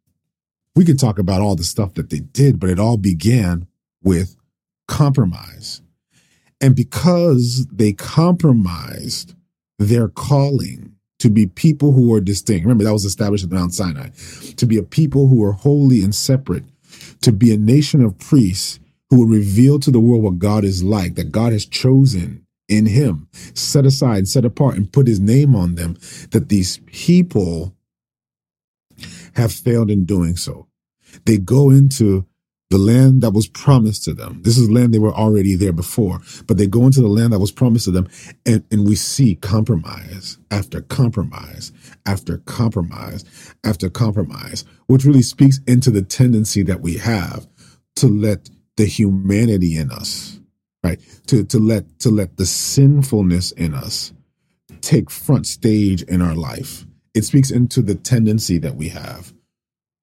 [0.75, 3.66] We could talk about all the stuff that they did, but it all began
[4.03, 4.37] with
[4.88, 5.83] compromise.
[6.61, 9.35] And because they compromised
[9.79, 10.91] their calling,
[11.22, 12.64] to be people who are distinct.
[12.64, 14.08] Remember, that was established at Mount Sinai.
[14.56, 16.64] To be a people who are holy and separate,
[17.20, 20.82] to be a nation of priests who will reveal to the world what God is
[20.82, 25.54] like, that God has chosen in him, set aside, set apart, and put his name
[25.54, 25.96] on them,
[26.32, 27.72] that these people
[29.35, 30.66] have failed in doing so.
[31.24, 32.26] They go into
[32.72, 34.40] the land that was promised to them.
[34.44, 37.38] This is land they were already there before, but they go into the land that
[37.38, 38.08] was promised to them,
[38.46, 41.70] and, and we see compromise after compromise
[42.06, 43.26] after compromise
[43.62, 47.46] after compromise, which really speaks into the tendency that we have
[47.96, 50.40] to let the humanity in us,
[50.82, 50.98] right?
[51.26, 54.14] To to let to let the sinfulness in us
[54.80, 56.87] take front stage in our life.
[57.12, 59.35] It speaks into the tendency that we have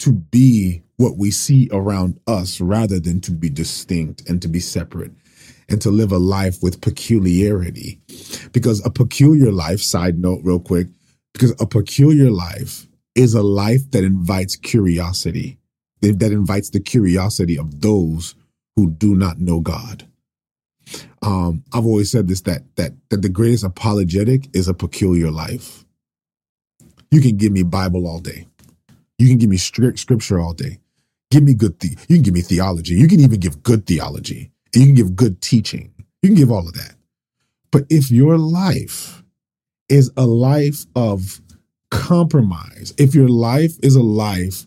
[0.01, 4.59] to be what we see around us rather than to be distinct and to be
[4.59, 5.13] separate
[5.69, 8.01] and to live a life with peculiarity.
[8.51, 10.87] Because a peculiar life, side note, real quick,
[11.31, 12.85] because a peculiar life
[13.15, 15.57] is a life that invites curiosity,
[16.01, 18.35] that invites the curiosity of those
[18.75, 20.05] who do not know God.
[21.21, 25.85] Um, I've always said this that that that the greatest apologetic is a peculiar life.
[27.09, 28.47] You can give me Bible all day.
[29.17, 30.79] You can give me strict scripture all day.
[31.31, 32.95] Give me good, the- you can give me theology.
[32.95, 34.51] You can even give good theology.
[34.73, 35.91] You can give good teaching.
[36.21, 36.95] You can give all of that.
[37.71, 39.23] But if your life
[39.87, 41.41] is a life of
[41.91, 44.65] compromise, if your life is a life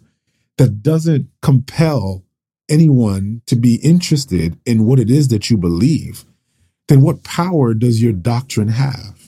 [0.58, 2.24] that doesn't compel
[2.68, 6.24] anyone to be interested in what it is that you believe,
[6.88, 9.21] then what power does your doctrine have?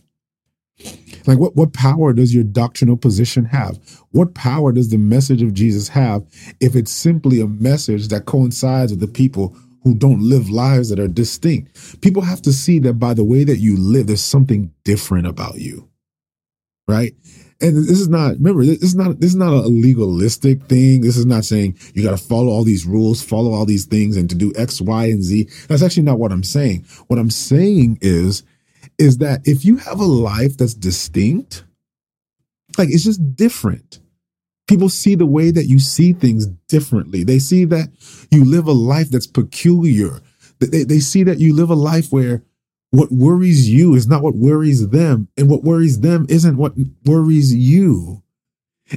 [1.26, 3.78] Like what, what power does your doctrinal position have?
[4.10, 6.24] What power does the message of Jesus have
[6.60, 11.00] if it's simply a message that coincides with the people who don't live lives that
[11.00, 12.00] are distinct?
[12.00, 15.56] People have to see that by the way that you live, there's something different about
[15.56, 15.88] you.
[16.86, 17.14] Right?
[17.60, 21.00] And this is not remember, this is not this is not a legalistic thing.
[21.00, 24.18] This is not saying you got to follow all these rules, follow all these things,
[24.18, 25.48] and to do X, Y, and Z.
[25.68, 26.84] That's actually not what I'm saying.
[27.06, 28.42] What I'm saying is
[28.98, 31.64] is that if you have a life that's distinct,
[32.78, 34.00] like it's just different.
[34.66, 37.22] People see the way that you see things differently.
[37.22, 37.90] They see that
[38.30, 40.20] you live a life that's peculiar.
[40.58, 42.42] They, they see that you live a life where
[42.90, 46.74] what worries you is not what worries them, and what worries them isn't what
[47.04, 48.22] worries you.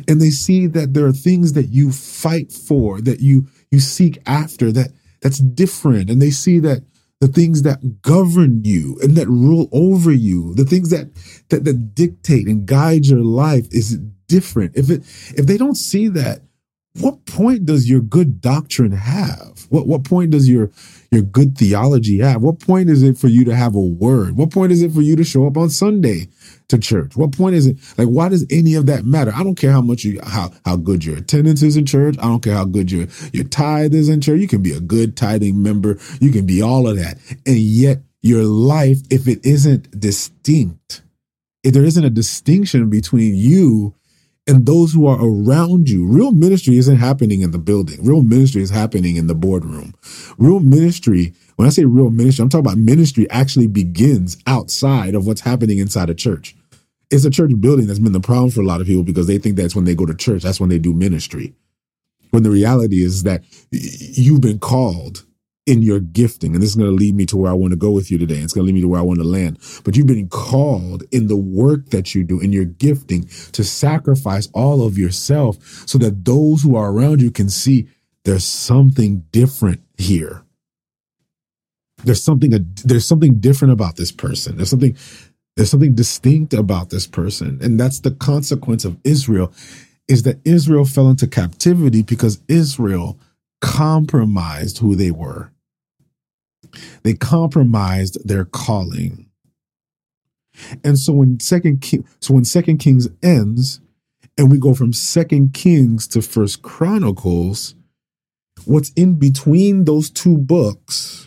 [0.07, 4.21] And they see that there are things that you fight for, that you you seek
[4.25, 4.91] after, that
[5.21, 6.09] that's different.
[6.09, 6.83] And they see that
[7.19, 11.09] the things that govern you and that rule over you, the things that
[11.49, 13.97] that, that dictate and guide your life is
[14.27, 14.75] different.
[14.75, 15.01] If it
[15.35, 16.41] if they don't see that,
[16.99, 19.65] what point does your good doctrine have?
[19.69, 20.71] What what point does your
[21.11, 22.41] your good theology have?
[22.41, 24.37] What point is it for you to have a word?
[24.37, 26.27] What point is it for you to show up on Sunday
[26.69, 27.15] to church?
[27.15, 27.77] What point is it?
[27.97, 29.31] Like, why does any of that matter?
[29.33, 32.17] I don't care how much you how how good your attendance is in church.
[32.19, 34.39] I don't care how good your your tithe is in church.
[34.39, 35.97] You can be a good tithing member.
[36.19, 41.01] You can be all of that, and yet your life, if it isn't distinct,
[41.63, 43.93] if there isn't a distinction between you
[44.47, 46.07] and those who are around you.
[46.07, 48.03] Real ministry isn't happening in the building.
[48.03, 49.93] Real ministry is happening in the boardroom.
[50.37, 55.27] Real ministry, when I say real ministry, I'm talking about ministry actually begins outside of
[55.27, 56.55] what's happening inside a church.
[57.09, 59.39] It's a church building that's been the problem for a lot of people because they
[59.39, 61.53] think that's when they go to church, that's when they do ministry.
[62.31, 65.25] When the reality is that you've been called
[65.65, 66.53] in your gifting.
[66.53, 68.17] And this is going to lead me to where I want to go with you
[68.17, 68.37] today.
[68.37, 69.59] It's going to lead me to where I want to land.
[69.83, 74.47] But you've been called in the work that you do, in your gifting, to sacrifice
[74.53, 77.89] all of yourself so that those who are around you can see
[78.23, 80.43] there's something different here.
[82.03, 82.51] There's something
[82.85, 84.57] there's something different about this person.
[84.57, 84.95] There's something
[85.55, 87.57] there's something distinct about this person.
[87.61, 89.51] And that's the consequence of Israel
[90.07, 93.19] is that Israel fell into captivity because Israel
[93.59, 95.51] compromised who they were.
[97.03, 99.29] They compromised their calling.
[100.83, 103.81] And so when second King, so when second Kings ends
[104.37, 107.75] and we go from second Kings to first Chronicles,
[108.65, 111.26] what's in between those two books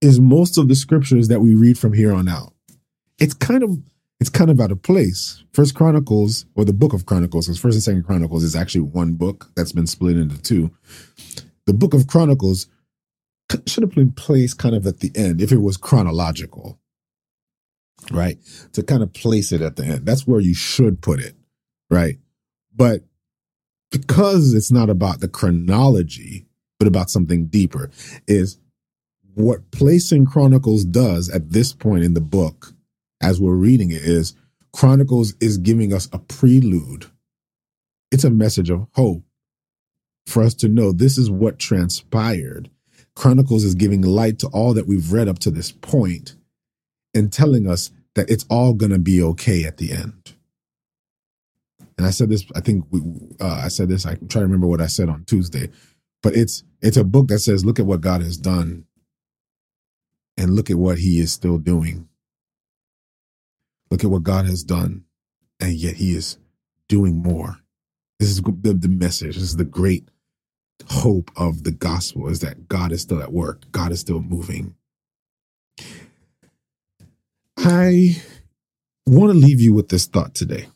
[0.00, 2.52] is most of the scriptures that we read from here on out.
[3.18, 3.78] It's kind of
[4.18, 5.42] it's kind of out of place.
[5.52, 9.14] First Chronicles, or the book of Chronicles, because First and Second Chronicles is actually one
[9.14, 10.70] book that's been split into two.
[11.66, 12.66] The book of Chronicles
[13.66, 16.78] should have been placed kind of at the end if it was chronological,
[18.10, 18.38] right?
[18.72, 20.06] To kind of place it at the end.
[20.06, 21.34] That's where you should put it,
[21.90, 22.16] right?
[22.74, 23.02] But
[23.90, 26.46] because it's not about the chronology,
[26.78, 27.90] but about something deeper,
[28.26, 28.58] is
[29.36, 32.72] what placing Chronicles does at this point in the book,
[33.22, 34.34] as we're reading it, is
[34.72, 37.04] Chronicles is giving us a prelude.
[38.10, 39.24] It's a message of hope
[40.26, 42.70] for us to know this is what transpired
[43.14, 46.36] Chronicles is giving light to all that we've read up to this point
[47.12, 50.34] and telling us that it's all going to be okay at the end.
[51.98, 53.00] And I said this, I think we,
[53.38, 55.68] uh, I said this, I can try to remember what I said on Tuesday,
[56.22, 58.86] but it's, it's a book that says, look at what God has done
[60.36, 62.08] and look at what he is still doing.
[63.90, 65.04] Look at what God has done
[65.60, 66.38] and yet he is
[66.88, 67.58] doing more.
[68.18, 69.34] This is the, the message.
[69.34, 70.08] This is the great
[70.90, 74.74] hope of the gospel is that God is still at work, God is still moving.
[77.58, 78.22] I
[79.06, 80.68] want to leave you with this thought today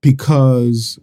[0.00, 0.98] because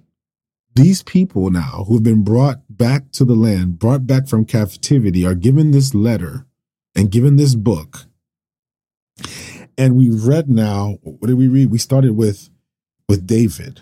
[0.84, 5.26] these people now who have been brought back to the land, brought back from captivity,
[5.26, 6.46] are given this letter
[6.96, 8.06] and given this book.
[9.78, 11.72] And we read now, what did we read?
[11.72, 12.50] We started with
[13.08, 13.82] with David,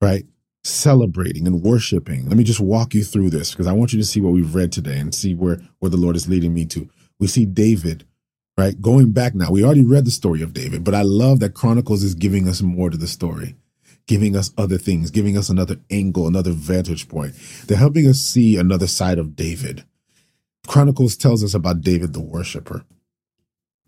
[0.00, 0.24] right?
[0.64, 2.28] celebrating and worshiping.
[2.28, 4.54] Let me just walk you through this because I want you to see what we've
[4.54, 6.88] read today and see where, where the Lord is leading me to.
[7.18, 8.04] We see David,
[8.56, 8.80] right?
[8.80, 9.50] Going back now.
[9.50, 12.62] We already read the story of David, but I love that Chronicles is giving us
[12.62, 13.56] more to the story,
[14.06, 17.34] giving us other things, giving us another angle, another vantage point.
[17.66, 19.84] They're helping us see another side of David.
[20.66, 22.84] Chronicles tells us about David the worshiper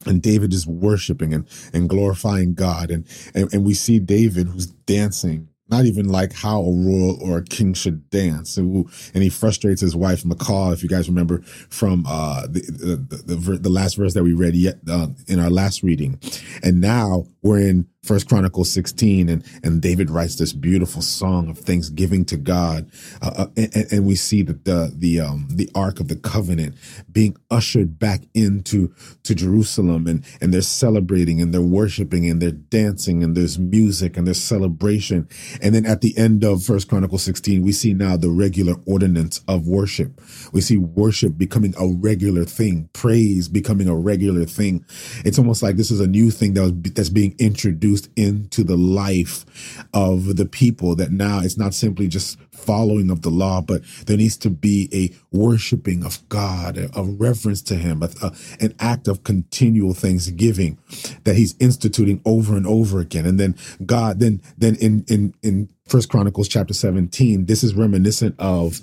[0.07, 2.91] and David is worshiping and, and glorifying God.
[2.91, 7.39] And, and, and we see David who's dancing not even like how a royal or
[7.39, 8.59] a king should dance.
[8.59, 11.41] And, he frustrates his wife, Michal, if you guys remember
[11.71, 15.49] from uh, the, the, the, the, last verse that we read yet uh, in our
[15.49, 16.21] last reading.
[16.63, 21.59] And now we're in First Chronicles 16, and and David writes this beautiful song of
[21.59, 22.91] thanksgiving to God,
[23.23, 26.75] uh, uh and, and, we see that the the um the Ark of the Covenant
[27.11, 32.51] being ushered back into to Jerusalem, and and they're celebrating and they're worshiping and they're
[32.51, 35.29] dancing and there's music and there's celebration,
[35.61, 39.41] And then at the end of First Chronicles 16, we see now the regular ordinance
[39.49, 40.21] of worship.
[40.53, 44.85] We see worship becoming a regular thing, praise becoming a regular thing.
[45.25, 48.77] It's almost like this is a new thing that was that's being introduced into the
[48.77, 49.45] life
[49.93, 54.17] of the people that now it's not simply just following of the law, but there
[54.17, 58.75] needs to be a worshiping of God, a, a reverence to him, a, a, an
[58.79, 60.79] act of continual thanksgiving
[61.25, 63.27] that he's instituting over and over again.
[63.27, 68.35] And then God, then, then in, in, in First Chronicles chapter 17, this is reminiscent
[68.39, 68.81] of,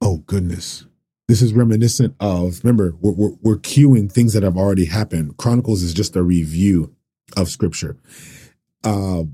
[0.00, 0.84] oh goodness,
[1.28, 5.36] this is reminiscent of remember we're, we're, we're, queuing things that have already happened.
[5.36, 6.94] Chronicles is just a review
[7.36, 7.96] of scripture.
[8.84, 9.24] Uh,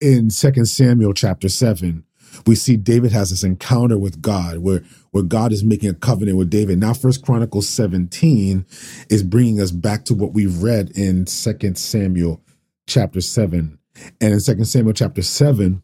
[0.00, 2.04] in second samuel chapter 7
[2.46, 4.82] we see david has this encounter with god where
[5.12, 6.78] where god is making a covenant with david.
[6.78, 8.66] Now first chronicles 17
[9.08, 12.42] is bringing us back to what we've read in second samuel
[12.86, 13.78] chapter 7
[14.20, 15.82] and in second samuel chapter 7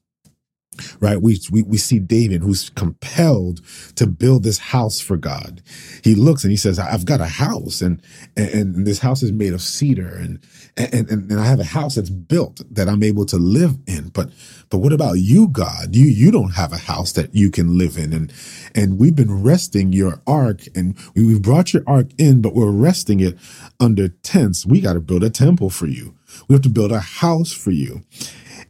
[1.01, 1.20] right?
[1.20, 3.61] We, we, we see David who's compelled
[3.97, 5.62] to build this house for God.
[6.03, 8.03] He looks and he says, I've got a house and,
[8.37, 10.41] and, and this house is made of cedar and,
[10.76, 14.09] and, and, and I have a house that's built that I'm able to live in.
[14.09, 14.31] But,
[14.70, 15.95] but what about you, God?
[15.95, 18.12] You, you don't have a house that you can live in.
[18.12, 18.33] And,
[18.74, 22.70] and we've been resting your ark and we, we brought your ark in, but we're
[22.70, 23.37] resting it
[23.81, 24.64] under tents.
[24.66, 26.14] We got to build a temple for you.
[26.49, 28.05] We have to build a house for you.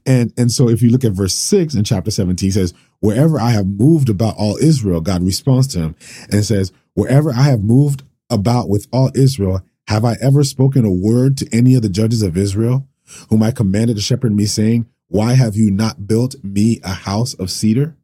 [0.09, 3.39] And, and so if you look at verse six in chapter 17, he says, wherever
[3.39, 5.97] I have moved about all Israel, God responds to him
[6.33, 10.91] and says, wherever I have moved about with all Israel, have I ever spoken a
[10.91, 12.89] word to any of the judges of Israel,
[13.29, 17.35] whom I commanded to shepherd me, saying, Why have you not built me a house
[17.35, 17.95] of cedar?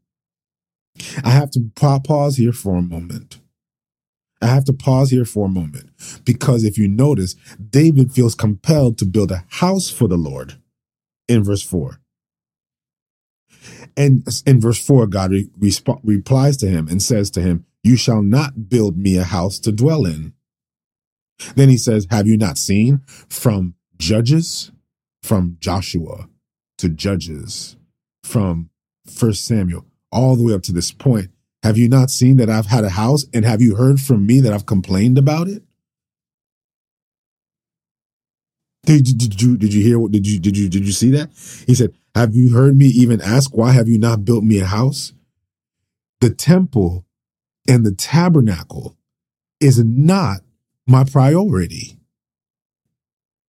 [1.24, 3.38] I have to pause here for a moment.
[4.42, 5.90] I have to pause here for a moment
[6.24, 10.58] because if you notice, David feels compelled to build a house for the Lord
[11.28, 12.00] in verse 4.
[13.96, 17.96] And in verse 4, God re- resp- replies to him and says to him, You
[17.96, 20.34] shall not build me a house to dwell in.
[21.54, 24.72] Then he says, Have you not seen from Judges,
[25.22, 26.28] from Joshua
[26.78, 27.76] to Judges,
[28.22, 28.70] from
[29.06, 31.30] First Samuel, all the way up to this point?
[31.62, 33.24] Have you not seen that I've had a house?
[33.32, 35.62] And have you heard from me that I've complained about it?
[38.84, 41.30] Did, did you did you hear what did you did you did you see that?
[41.66, 44.66] He said, "Have you heard me even ask why have you not built me a
[44.66, 45.12] house?"
[46.20, 47.06] The temple
[47.68, 48.96] and the tabernacle
[49.60, 50.40] is not
[50.86, 51.98] my priority.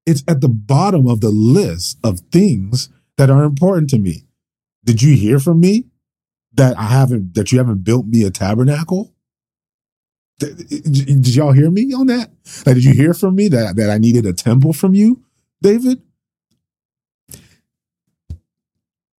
[0.05, 4.25] It's at the bottom of the list of things that are important to me.
[4.83, 5.86] Did you hear from me
[6.53, 9.13] that I haven't that you haven't built me a tabernacle?
[10.38, 12.29] Did, y'all hear me on that?
[12.65, 15.24] Like, did you hear from me that, that I needed a temple from you?
[15.66, 15.99] David?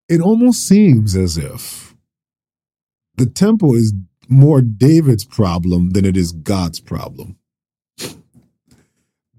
[0.08, 1.96] It almost seems as if
[3.16, 3.92] the temple is
[4.28, 7.36] more David's problem than it is God's problem.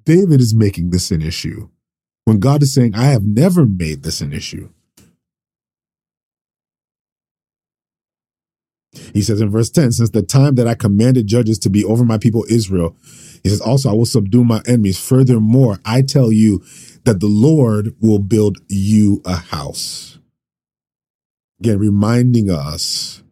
[0.03, 1.70] David is making this an issue
[2.26, 4.68] when God is saying, I have never made this an issue.
[9.14, 12.03] He says in verse 10, since the time that I commanded judges to be over
[12.03, 12.97] my people Israel,
[13.43, 14.99] he says, also, I will subdue my enemies.
[14.99, 16.64] Furthermore, I tell you
[17.08, 20.20] that the Lord will build you a house.
[21.62, 23.24] Again, reminding us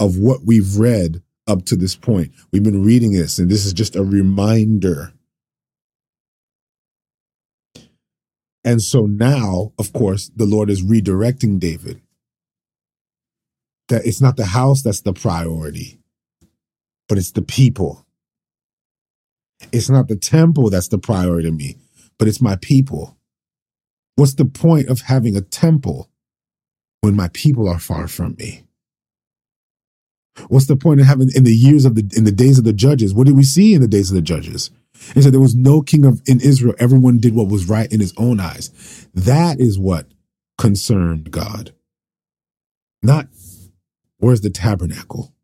[0.00, 2.32] of what we've read up to this point.
[2.50, 5.12] We've been reading this, and this is just a reminder.
[8.64, 12.00] And so now, of course, the Lord is redirecting David.
[13.88, 16.00] That it's not the house that's the priority,
[17.08, 18.04] but it's the people.
[19.70, 21.76] It's not the temple that's the priority to me,
[22.22, 23.18] but it's my people.
[24.14, 26.08] What's the point of having a temple
[27.00, 28.62] when my people are far from me?
[30.46, 32.72] What's the point of having in the years of the in the days of the
[32.72, 33.12] judges?
[33.12, 34.70] What did we see in the days of the judges?
[35.14, 36.76] He said there was no king of in Israel.
[36.78, 39.08] Everyone did what was right in his own eyes.
[39.12, 40.06] That is what
[40.56, 41.74] concerned God.
[43.02, 43.26] Not
[44.18, 45.34] where's the tabernacle?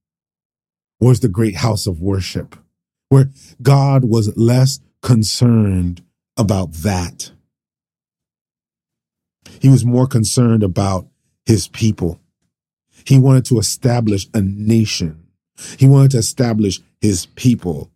[0.98, 2.54] Where's the great house of worship?
[3.08, 3.30] where
[3.62, 6.02] God was less concerned
[6.38, 7.32] about that.
[9.60, 11.08] He was more concerned about
[11.44, 12.20] his people.
[13.04, 15.26] He wanted to establish a nation.
[15.78, 17.90] He wanted to establish his people.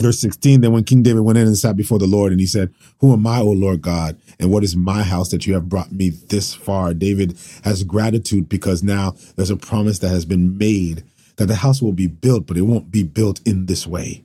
[0.00, 2.46] Verse 16, then when King David went in and sat before the Lord and he
[2.46, 4.20] said, Who am I, O Lord God?
[4.40, 6.92] And what is my house that you have brought me this far?
[6.92, 11.04] David has gratitude because now there's a promise that has been made
[11.36, 14.24] that the house will be built, but it won't be built in this way.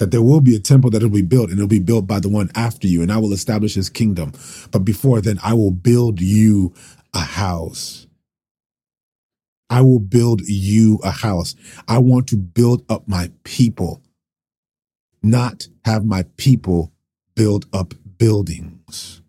[0.00, 2.18] That there will be a temple that will be built and it'll be built by
[2.18, 4.32] the one after you and I will establish his kingdom.
[4.72, 6.72] But before then, I will build you
[7.12, 8.06] a house.
[9.68, 11.54] I will build you a house.
[11.86, 14.02] I want to build up my people,
[15.22, 16.92] not have my people
[17.36, 19.20] build up buildings.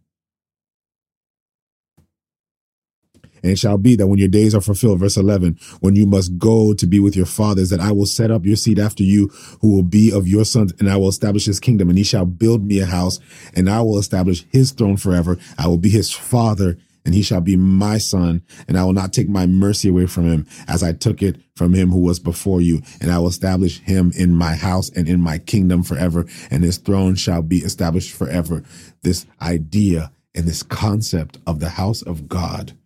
[3.44, 6.38] And it shall be that when your days are fulfilled, verse 11, when you must
[6.38, 9.28] go to be with your fathers, that I will set up your seed after you,
[9.62, 12.26] who will be of your sons, and I will establish his kingdom, and he shall
[12.26, 13.20] build me a house,
[13.56, 15.38] and I will establish his throne forever.
[15.58, 19.14] I will be his father, and he shall be my son, and I will not
[19.14, 22.62] take my mercy away from him, as I took it from him who was before
[22.62, 26.64] you, and I will establish him in my house and in my kingdom forever, and
[26.64, 28.64] his throne shall be established forever.
[29.02, 32.78] This idea and this concept of the house of God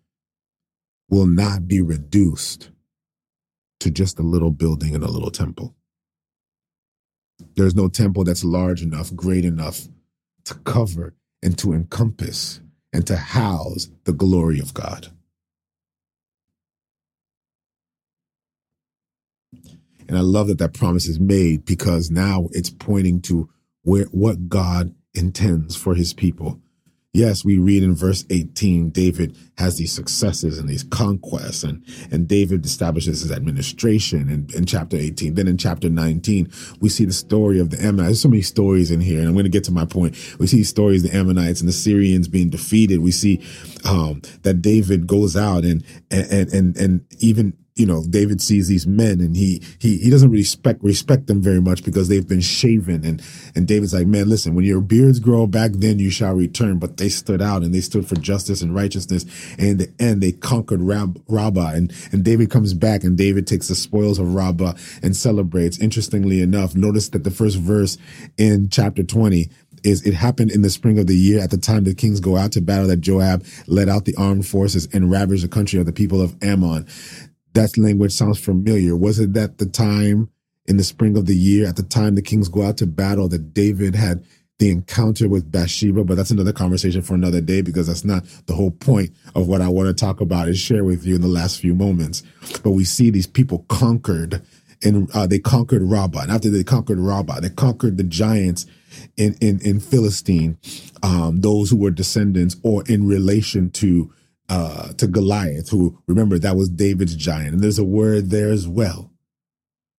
[1.10, 2.72] will not be reduced
[3.80, 5.76] to just a little building and a little temple.
[7.56, 9.88] There's no temple that's large enough, great enough
[10.45, 12.62] to cover and to encompass
[12.93, 15.10] and to house the glory of God.
[20.08, 23.49] And I love that that promise is made because now it's pointing to
[23.84, 26.62] where what God intends for his people.
[27.16, 32.28] Yes, we read in verse 18, David has these successes and these conquests, and, and
[32.28, 35.36] David establishes his administration in, in chapter 18.
[35.36, 36.51] Then in chapter 19,
[36.82, 38.07] we see the story of the Ammonites.
[38.07, 40.18] There's so many stories in here, and I'm going to get to my point.
[40.39, 42.99] We see stories of the Ammonites and the Syrians being defeated.
[42.99, 43.41] We see
[43.86, 48.88] um, that David goes out and, and, and, and even you know, David sees these
[48.88, 53.03] men and he he he doesn't respect respect them very much because they've been shaven
[53.03, 53.21] and
[53.53, 56.80] and David's like, man, listen, when your beards grow back, then you shall return.
[56.80, 59.26] But they stood out and they stood for justice and righteousness,
[59.59, 63.45] and in the end they conquered Rab- Rabbah and and David comes back and David
[63.45, 64.73] takes the spoils of Rabbah
[65.03, 65.78] and celebrates.
[65.78, 67.97] Interestingly enough, notice that the first verse
[68.38, 69.49] in chapter twenty
[69.84, 72.38] is it happened in the spring of the year at the time the kings go
[72.38, 75.86] out to battle that Joab led out the armed forces and ravaged the country of
[75.86, 76.88] the people of Ammon
[77.56, 78.95] that language sounds familiar.
[78.95, 80.30] Was it that the time
[80.68, 83.28] in the spring of the year, at the time the kings go out to battle,
[83.30, 84.24] that David had
[84.60, 86.03] the encounter with Bathsheba?
[86.03, 89.62] But that's another conversation for another day because that's not the whole point of what
[89.62, 92.24] I want to talk about and share with you in the last few moments.
[92.64, 94.41] But we see these people conquered
[94.84, 96.24] and uh, they conquered Rabbah.
[96.24, 98.66] And after they conquered Rabbah, they conquered the giants
[99.18, 100.58] in, in, in Philistine,
[101.01, 104.14] um, those who were descendants or in relation to
[104.50, 107.54] uh, to Goliath, who remember that was David's giant.
[107.54, 109.12] And there's a word there as well.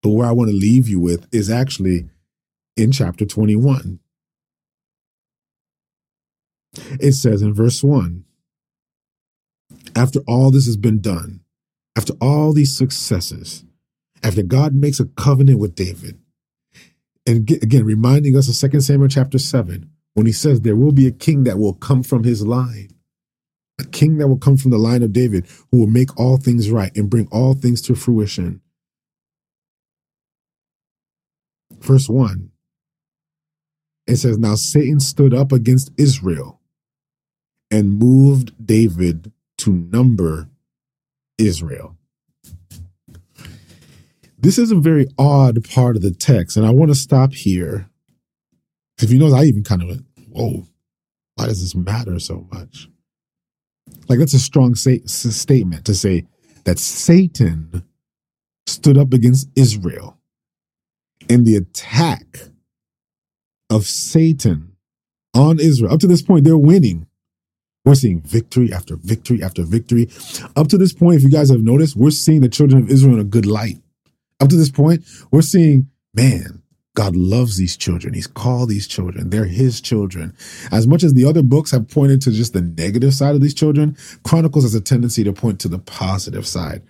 [0.02, 2.08] But where I want to leave you with is actually
[2.76, 3.98] in chapter 21.
[7.00, 8.24] It says in verse 1
[9.94, 11.40] After all this has been done,
[11.96, 13.64] after all these successes,
[14.22, 16.20] after God makes a covenant with David,
[17.26, 21.08] and again, reminding us of 2 Samuel chapter 7, when he says there will be
[21.08, 22.90] a king that will come from his line
[23.78, 26.70] a king that will come from the line of David who will make all things
[26.70, 28.60] right and bring all things to fruition.
[31.80, 32.50] Verse 1
[34.06, 36.60] it says, Now Satan stood up against Israel
[37.70, 40.48] and moved David to number
[41.38, 41.96] Israel.
[44.38, 47.90] This is a very odd part of the text, and I want to stop here.
[49.00, 50.66] If you notice, I even kind of went, Whoa,
[51.34, 52.88] why does this matter so much?
[54.08, 56.26] Like that's a strong say, statement to say
[56.64, 57.84] that Satan
[58.66, 60.18] stood up against Israel.
[61.28, 62.38] And the attack
[63.70, 64.76] of Satan
[65.34, 67.06] on Israel, up to this point, they're winning.
[67.84, 70.08] We're seeing victory after victory after victory.
[70.56, 73.14] Up to this point, if you guys have noticed, we're seeing the children of Israel
[73.14, 73.78] in a good light.
[74.40, 76.62] Up to this point, we're seeing, man,
[76.96, 78.14] God loves these children.
[78.14, 79.28] He's called these children.
[79.28, 80.34] They're his children.
[80.72, 83.52] As much as the other books have pointed to just the negative side of these
[83.52, 86.82] children, Chronicles has a tendency to point to the positive side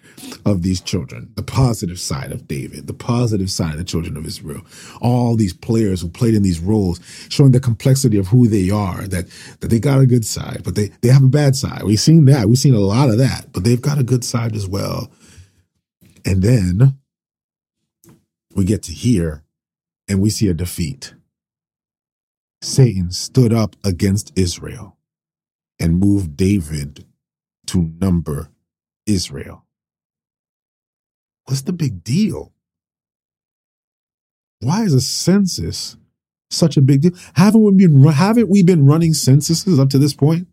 [0.45, 4.25] of these children, the positive side of David, the positive side of the children of
[4.25, 4.63] Israel.
[5.01, 9.09] All these players who played in these roles, showing the complexity of who they are,
[9.09, 9.27] that,
[9.59, 11.83] that they got a good side, but they, they have a bad side.
[11.83, 12.49] We've seen that.
[12.49, 15.11] We've seen a lot of that, but they've got a good side as well.
[16.25, 16.97] And then
[18.55, 19.43] we get to hear
[20.09, 21.15] and we see a defeat.
[22.63, 24.97] Satan stood up against Israel
[25.79, 27.05] and moved David
[27.67, 28.51] to number
[29.07, 29.65] Israel.
[31.45, 32.53] What's the big deal?
[34.61, 35.97] Why is a census
[36.51, 37.13] such a big deal?
[37.35, 40.49] Haven't we been haven't we been running censuses up to this point?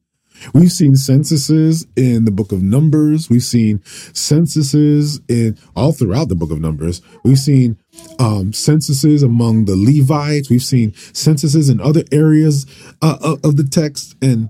[0.54, 3.30] We've seen censuses in the book of Numbers.
[3.30, 7.02] We've seen censuses in all throughout the book of Numbers.
[7.24, 7.78] We've seen
[8.20, 10.50] um, censuses among the Levites.
[10.50, 12.66] We've seen censuses in other areas
[13.02, 14.50] uh, of the text, and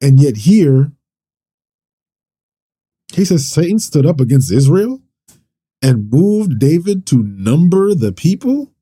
[0.00, 0.92] and yet here
[3.12, 5.00] he says Satan stood up against Israel
[5.82, 8.72] and moved David to number the people.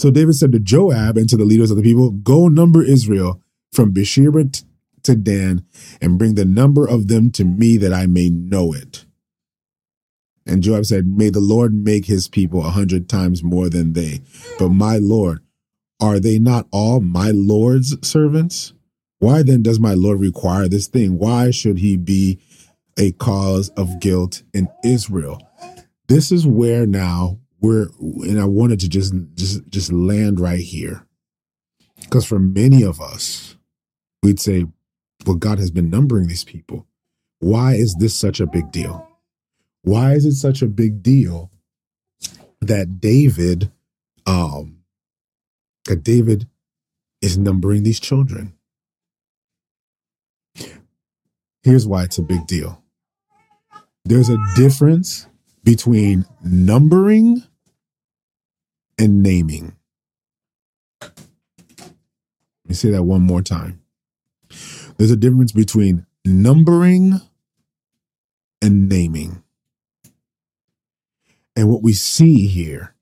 [0.00, 3.42] So David said to Joab and to the leaders of the people, Go number Israel
[3.70, 4.46] from Beersheba
[5.02, 5.66] to Dan
[6.00, 9.04] and bring the number of them to me that I may know it.
[10.46, 14.20] And Joab said, May the Lord make his people a hundred times more than they.
[14.58, 15.40] But my Lord,
[16.00, 18.72] are they not all my Lord's servants?
[19.18, 21.18] Why then does my Lord require this thing?
[21.18, 22.40] Why should he be
[22.98, 25.46] a cause of guilt in Israel?
[26.08, 31.06] This is where now we're and I wanted to just just just land right here.
[32.00, 33.56] Because for many of us,
[34.22, 34.66] we'd say,
[35.26, 36.86] well, God has been numbering these people.
[37.40, 39.06] Why is this such a big deal?
[39.82, 41.50] Why is it such a big deal
[42.60, 43.70] that David,
[44.26, 44.78] um,
[45.86, 46.48] that David
[47.22, 48.54] is numbering these children?
[51.62, 52.82] Here's why it's a big deal.
[54.04, 55.26] There's a difference
[55.62, 57.42] between numbering
[59.00, 59.74] and naming.
[61.00, 61.16] Let
[62.66, 63.80] me say that one more time.
[64.98, 67.14] There's a difference between numbering
[68.60, 69.42] and naming.
[71.56, 72.94] And what we see here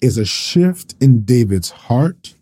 [0.00, 2.34] is a shift in David's heart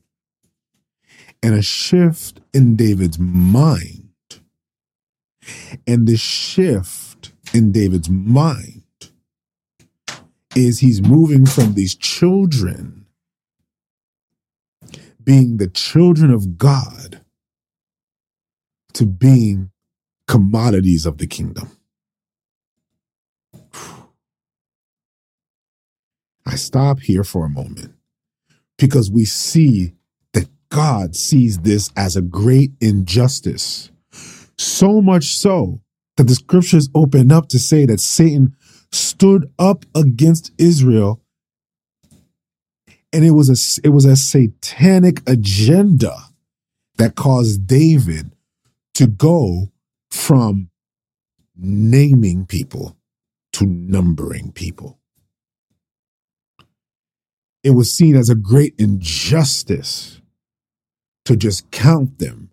[1.42, 4.10] and a shift in David's mind.
[5.86, 8.82] And the shift in David's mind
[10.56, 13.06] is he's moving from these children
[15.22, 17.20] being the children of God
[18.94, 19.70] to being
[20.28, 21.68] commodities of the kingdom.
[26.46, 27.92] I stop here for a moment
[28.78, 29.94] because we see
[30.32, 33.90] that God sees this as a great injustice.
[34.56, 35.80] So much so
[36.16, 38.54] that the scriptures open up to say that Satan
[38.92, 41.20] stood up against Israel
[43.12, 46.14] and it was a it was a satanic agenda
[46.96, 48.32] that caused David
[48.94, 49.70] to go
[50.10, 50.70] from
[51.56, 52.96] naming people
[53.54, 54.98] to numbering people.
[57.64, 60.20] It was seen as a great injustice
[61.24, 62.50] to just count them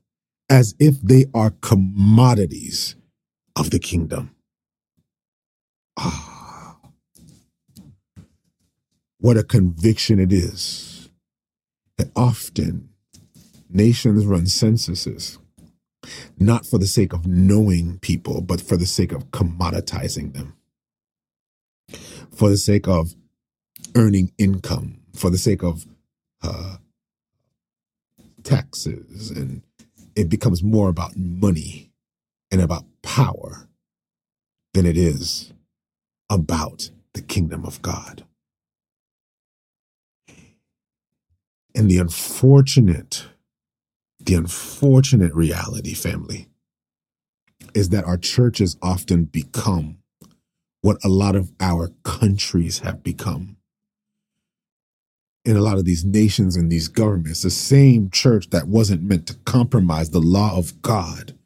[0.50, 2.96] as if they are commodities
[3.56, 4.33] of the kingdom.
[5.98, 6.78] Ah,
[9.20, 11.10] what a conviction it is
[11.98, 12.90] that often
[13.70, 15.40] nations run censuses
[16.40, 20.56] not for the sake of knowing people, but for the sake of commoditizing them,
[22.36, 23.16] for the sake of
[23.96, 25.86] earning income, for the sake of
[26.44, 26.78] uh,
[28.44, 29.32] taxes.
[29.32, 29.64] And
[30.16, 31.92] it becomes more about money
[32.52, 33.68] and about power
[34.74, 35.53] than it is
[36.34, 38.26] about the kingdom of God.
[41.76, 43.26] And the unfortunate,
[44.20, 46.50] the unfortunate reality, family,
[47.74, 49.98] is that our churches often become
[50.82, 53.58] what a lot of our countries have become.
[55.46, 59.28] In a lot of these nations and these governments, the same church that wasn't meant
[59.28, 61.38] to compromise the law of God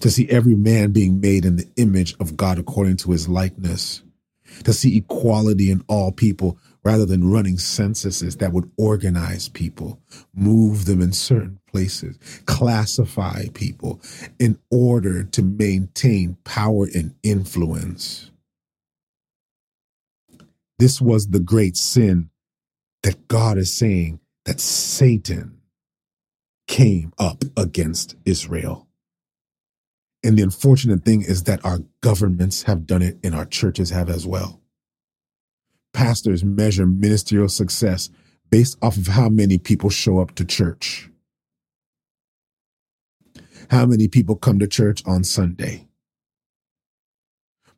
[0.00, 4.02] to see every man being made in the image of God according to his likeness,
[4.64, 9.98] to see equality in all people rather than running censuses that would organize people,
[10.32, 12.16] move them in certain places,
[12.46, 14.00] classify people
[14.38, 18.30] in order to maintain power and influence.
[20.78, 22.30] This was the great sin
[23.02, 25.60] that God is saying that Satan
[26.68, 28.85] came up against Israel.
[30.22, 34.10] And the unfortunate thing is that our governments have done it and our churches have
[34.10, 34.60] as well.
[35.92, 38.10] Pastors measure ministerial success
[38.50, 41.10] based off of how many people show up to church.
[43.70, 45.86] How many people come to church on Sunday?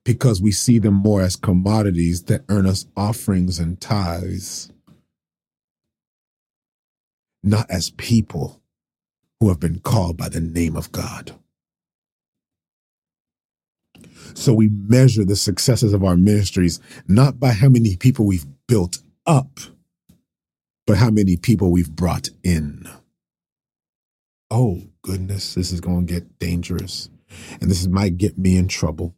[0.05, 4.73] Because we see them more as commodities that earn us offerings and tithes,
[7.43, 8.61] not as people
[9.41, 11.35] who have been called by the name of God.
[14.35, 18.99] So we measure the successes of our ministries not by how many people we've built
[19.27, 19.61] up,
[20.87, 22.89] but how many people we've brought in.
[24.51, 27.11] oh goodness, this is going to get dangerous.
[27.61, 29.15] And this might get me in trouble.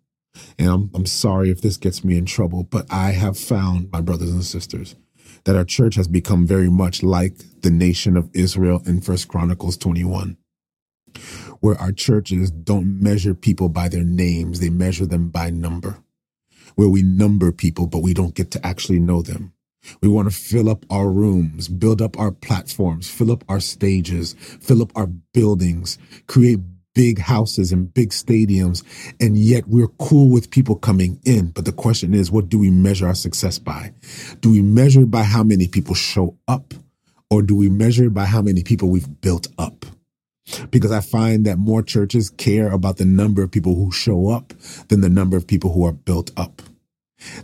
[0.58, 4.00] And I'm, I'm sorry if this gets me in trouble, but I have found, my
[4.00, 4.96] brothers and sisters,
[5.44, 9.76] that our church has become very much like the nation of Israel in First Chronicles
[9.76, 10.36] 21,
[11.60, 16.02] where our churches don't measure people by their names, they measure them by number,
[16.74, 19.52] where we number people, but we don't get to actually know them.
[20.02, 24.34] We want to fill up our rooms, build up our platforms, fill up our stages,
[24.34, 26.60] fill up our buildings, create
[26.94, 28.82] big houses and big stadiums,
[29.20, 31.50] and yet we're cool with people coming in.
[31.50, 33.92] But the question is, what do we measure our success by?
[34.40, 36.74] Do we measure by how many people show up,
[37.30, 39.86] or do we measure by how many people we've built up?
[40.70, 44.52] Because I find that more churches care about the number of people who show up
[44.88, 46.62] than the number of people who are built up.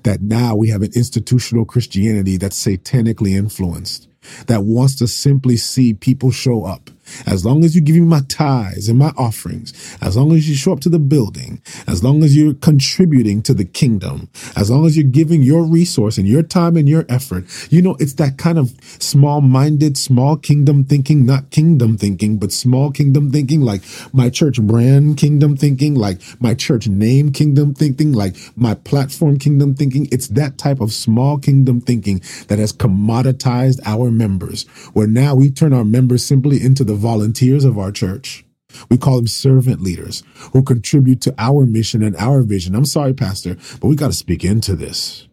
[0.04, 4.08] That now we have an institutional Christianity that's satanically influenced,
[4.46, 6.90] that wants to simply see people show up
[7.26, 10.54] as long as you give me my tithes and my offerings, as long as you
[10.54, 14.86] show up to the building, as long as you're contributing to the kingdom, as long
[14.86, 18.38] as you're giving your resource and your time and your effort, you know, it's that
[18.38, 23.82] kind of small minded, small kingdom thinking, not kingdom thinking, but small kingdom thinking, like
[24.12, 29.74] my church brand kingdom thinking, like my church name kingdom thinking, like my platform kingdom
[29.74, 30.08] thinking.
[30.10, 35.50] It's that type of small kingdom thinking that has commoditized our members, where now we
[35.50, 38.44] turn our members simply into the volunteers of our church.
[38.90, 40.22] We call them servant leaders
[40.52, 42.74] who contribute to our mission and our vision.
[42.74, 45.28] I'm sorry, Pastor, but we got to speak into this.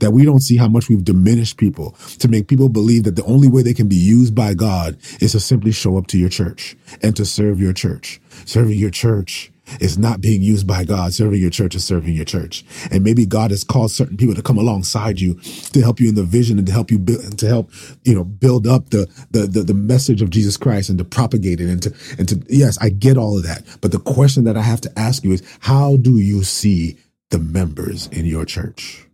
[0.00, 3.24] That we don't see how much we've diminished people to make people believe that the
[3.24, 6.28] only way they can be used by God is to simply show up to your
[6.28, 8.20] church and to serve your church.
[8.44, 11.12] Serving your church is not being used by God.
[11.12, 12.64] Serving your church is serving your church.
[12.90, 16.14] And maybe God has called certain people to come alongside you to help you in
[16.14, 17.70] the vision and to help you build to help,
[18.04, 21.60] you know, build up the, the, the, the message of Jesus Christ and to propagate
[21.60, 23.64] it and to, and to, yes, I get all of that.
[23.80, 26.98] But the question that I have to ask you is, how do you see
[27.30, 29.06] the members in your church?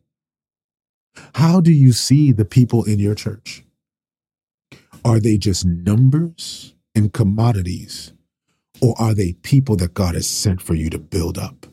[1.35, 3.65] How do you see the people in your church?
[5.05, 8.13] Are they just numbers and commodities?
[8.81, 11.67] Or are they people that God has sent for you to build up,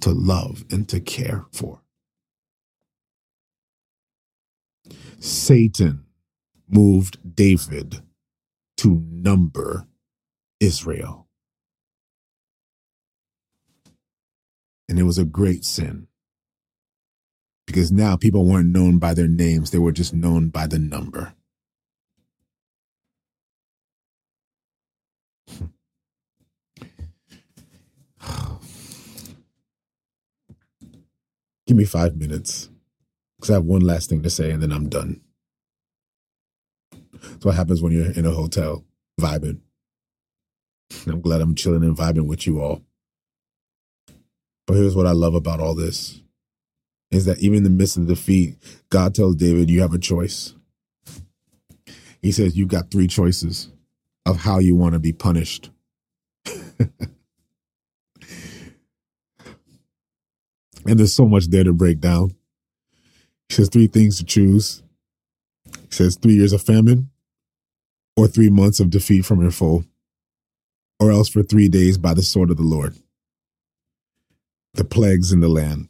[0.00, 1.82] to love, and to care for?
[5.20, 6.04] Satan
[6.68, 8.02] moved David
[8.78, 9.86] to number
[10.60, 11.26] Israel.
[14.88, 16.08] And it was a great sin
[17.66, 21.34] because now people weren't known by their names, they were just known by the number.
[31.68, 32.70] Give me five minutes
[33.36, 35.20] because I have one last thing to say and then I'm done.
[37.22, 38.86] That's what happens when you're in a hotel
[39.20, 39.60] vibing.
[41.06, 42.82] I'm glad I'm chilling and vibing with you all.
[44.66, 46.22] But here's what I love about all this
[47.10, 48.56] is that even in the midst of defeat,
[48.88, 50.54] God tells David, You have a choice.
[52.22, 53.68] He says, You've got three choices
[54.24, 55.70] of how you want to be punished.
[60.86, 62.34] And there's so much there to break down.
[63.48, 64.82] He says three things to choose.
[65.66, 67.10] He says three years of famine,
[68.16, 69.84] or three months of defeat from your foe,
[71.00, 72.94] or else for three days by the sword of the Lord.
[74.74, 75.88] The plagues in the land.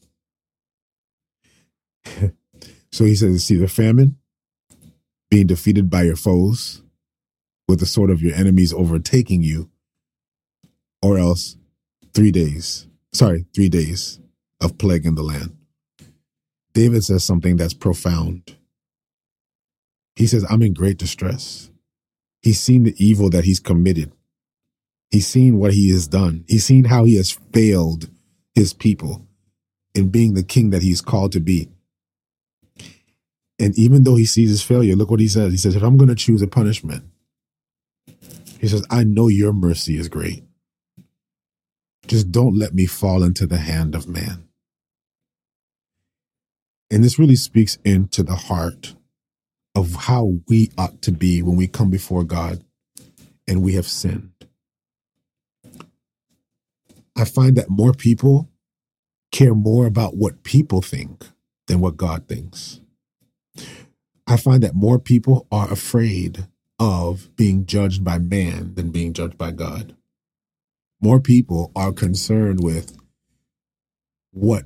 [2.93, 4.17] so he says it's either famine,
[5.31, 6.83] being defeated by your foes,
[7.67, 9.71] with the sword of your enemies overtaking you,
[11.03, 11.57] or else
[12.15, 12.87] three days.
[13.13, 14.21] Sorry, three days
[14.61, 15.57] of plague in the land.
[16.75, 18.57] David says something that's profound.
[20.17, 21.71] He says, I'm in great distress.
[22.43, 24.13] He's seen the evil that he's committed.
[25.11, 26.45] He's seen what he has done.
[26.49, 28.11] He's seen how he has failed
[28.55, 29.27] his people
[29.95, 31.69] in being the king that he's called to be.
[33.59, 35.53] And even though he sees his failure, look what he says.
[35.53, 37.05] He says, If I'm going to choose a punishment,
[38.61, 40.45] he says, I know your mercy is great.
[42.07, 44.48] Just don't let me fall into the hand of man.
[46.91, 48.95] And this really speaks into the heart
[49.75, 52.65] of how we ought to be when we come before God
[53.47, 54.33] and we have sinned.
[57.17, 58.49] I find that more people
[59.33, 61.27] care more about what people think
[61.67, 62.81] than what God thinks.
[64.27, 66.47] I find that more people are afraid
[66.79, 69.97] of being judged by man than being judged by God.
[71.01, 72.97] More people are concerned with
[74.33, 74.65] what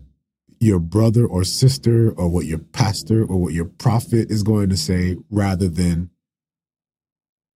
[0.63, 4.77] your brother or sister or what your pastor or what your prophet is going to
[4.77, 6.11] say rather than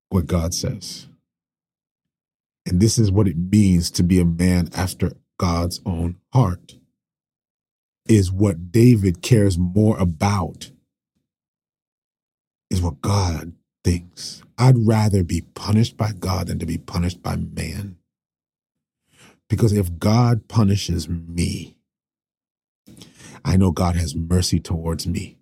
[0.09, 1.07] what God says.
[2.65, 6.77] And this is what it means to be a man after God's own heart.
[8.07, 10.71] Is what David cares more about
[12.69, 13.53] is what God
[13.83, 14.43] thinks.
[14.57, 17.97] I'd rather be punished by God than to be punished by man.
[19.49, 21.76] Because if God punishes me,
[23.47, 25.37] I know God has mercy towards me.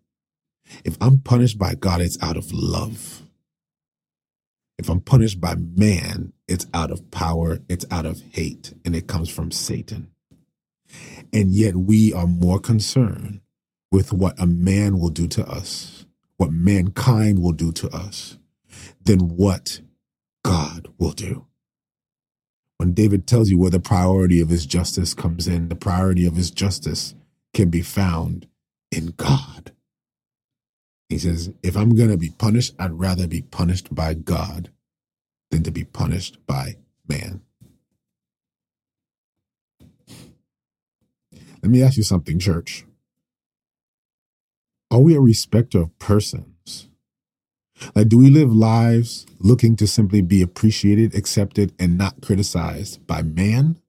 [0.83, 3.23] If I'm punished by God, it's out of love.
[4.77, 9.07] If I'm punished by man, it's out of power, it's out of hate, and it
[9.07, 10.11] comes from Satan.
[11.33, 13.41] And yet we are more concerned
[13.91, 16.05] with what a man will do to us,
[16.37, 18.37] what mankind will do to us,
[19.03, 19.81] than what
[20.43, 21.47] God will do.
[22.77, 26.35] When David tells you where the priority of his justice comes in, the priority of
[26.35, 27.15] his justice
[27.55, 28.47] can be found
[28.91, 29.71] in God.
[31.09, 34.69] He says, if I'm going to be punished, I'd rather be punished by God
[35.49, 36.75] than to be punished by
[37.07, 37.41] man.
[41.63, 42.85] Let me ask you something, church.
[44.91, 46.89] Are we a respecter of persons?
[47.95, 53.21] Like, do we live lives looking to simply be appreciated, accepted, and not criticized by
[53.21, 53.79] man?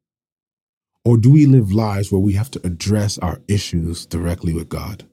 [1.06, 5.06] Or do we live lives where we have to address our issues directly with God?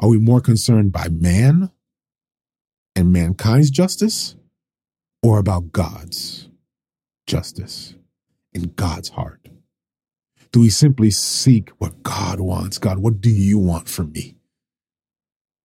[0.00, 1.70] Are we more concerned by man
[2.94, 4.34] and mankind's justice
[5.22, 6.48] or about God's
[7.26, 7.94] justice
[8.54, 9.50] in God's heart?
[10.50, 12.78] Do we simply seek what God wants?
[12.78, 14.36] God, what do you want from me?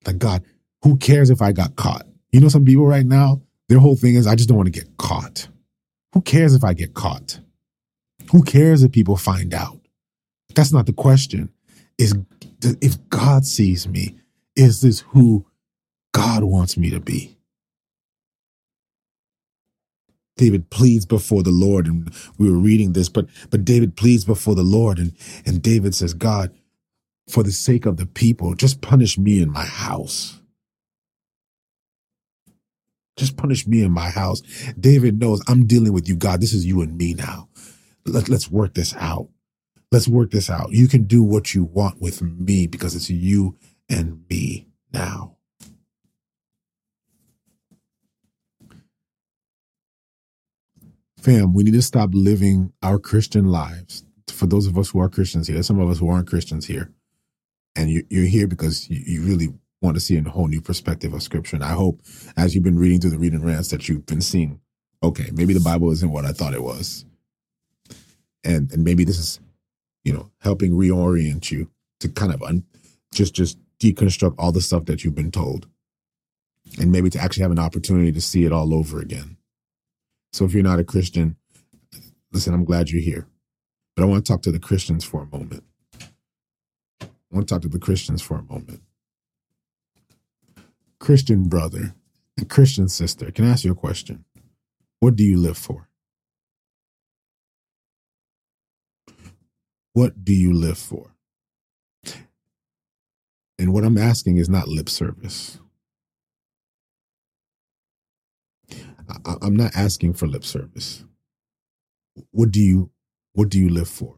[0.05, 0.43] Like, God,
[0.83, 2.05] who cares if I got caught?
[2.33, 4.77] You know, some people right now, their whole thing is, I just don't want to
[4.77, 5.47] get caught.
[6.11, 7.39] Who cares if I get caught?
[8.31, 9.79] Who cares if people find out?
[10.55, 11.51] That's not the question.
[11.97, 12.15] Is
[12.81, 14.15] if God sees me,
[14.55, 15.45] is this who
[16.13, 17.37] God wants me to be?
[20.37, 24.55] David pleads before the Lord, and we were reading this, but but David pleads before
[24.55, 25.13] the Lord, and
[25.45, 26.51] and David says, God,
[27.29, 30.39] for the sake of the people, just punish me in my house.
[33.17, 34.41] Just punish me in my house.
[34.79, 36.41] David knows I'm dealing with you, God.
[36.41, 37.49] This is you and me now.
[38.05, 39.29] Let, let's work this out.
[39.91, 40.71] Let's work this out.
[40.71, 43.57] You can do what you want with me because it's you
[43.89, 45.37] and me now.
[51.21, 54.03] Fam, we need to stop living our Christian lives.
[54.27, 56.91] For those of us who are Christians here, some of us who aren't Christians here,
[57.75, 59.49] and you, are here because you, you really
[59.81, 61.55] want to see a whole new perspective of Scripture.
[61.55, 62.01] And I hope,
[62.37, 64.61] as you've been reading through the reading rants, that you've been seeing,
[65.03, 67.05] okay, maybe the Bible isn't what I thought it was,
[68.43, 69.39] and and maybe this is,
[70.03, 71.69] you know, helping reorient you
[71.99, 72.63] to kind of un,
[73.13, 75.67] just just deconstruct all the stuff that you've been told,
[76.79, 79.37] and maybe to actually have an opportunity to see it all over again.
[80.33, 81.35] So if you're not a Christian,
[82.31, 83.27] listen, I'm glad you're here.
[83.95, 85.63] But I want to talk to the Christians for a moment.
[87.01, 88.81] I want to talk to the Christians for a moment.
[90.99, 91.95] Christian brother
[92.37, 94.25] and Christian sister, can I ask you a question?
[94.99, 95.89] What do you live for?
[99.93, 101.11] What do you live for?
[103.59, 105.59] And what I'm asking is not lip service.
[109.09, 111.05] I, I'm not asking for lip service.
[112.31, 112.91] What do you
[113.33, 114.17] what do you live for?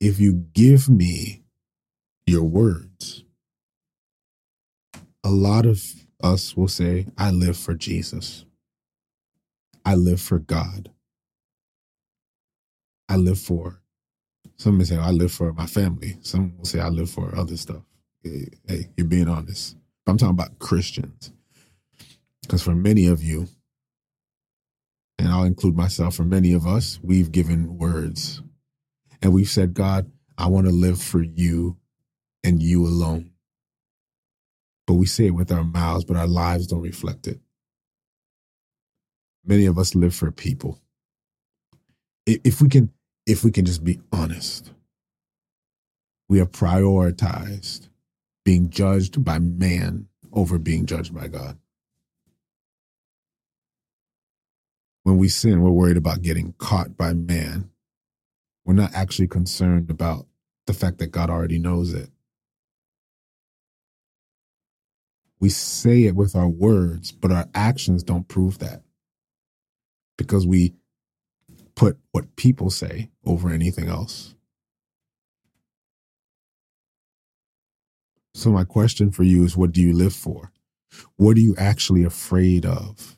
[0.00, 1.42] If you give me
[2.26, 3.24] your words,
[5.24, 5.82] a lot of
[6.22, 8.44] us will say, I live for Jesus.
[9.84, 10.90] I live for God.
[13.10, 13.82] I live for,
[14.56, 16.16] some may say, oh, I live for my family.
[16.20, 17.82] Some will say, I live for other stuff.
[18.22, 19.76] Hey, you're being honest.
[20.06, 21.32] I'm talking about Christians.
[22.42, 23.48] Because for many of you,
[25.18, 28.42] and I'll include myself, for many of us, we've given words
[29.20, 31.78] and we've said, God, I want to live for you
[32.44, 33.32] and you alone.
[34.86, 37.40] But we say it with our mouths, but our lives don't reflect it.
[39.44, 40.80] Many of us live for people.
[42.26, 42.92] If we can,
[43.30, 44.72] if we can just be honest,
[46.28, 47.88] we have prioritized
[48.44, 51.58] being judged by man over being judged by God.
[55.02, 57.70] when we sin, we're worried about getting caught by man.
[58.64, 60.26] We're not actually concerned about
[60.66, 62.10] the fact that God already knows it.
[65.40, 68.82] We say it with our words, but our actions don't prove that
[70.18, 70.74] because we
[71.80, 74.34] put what people say over anything else.
[78.34, 80.52] So, my question for you is what do you live for?
[81.16, 83.16] What are you actually afraid of?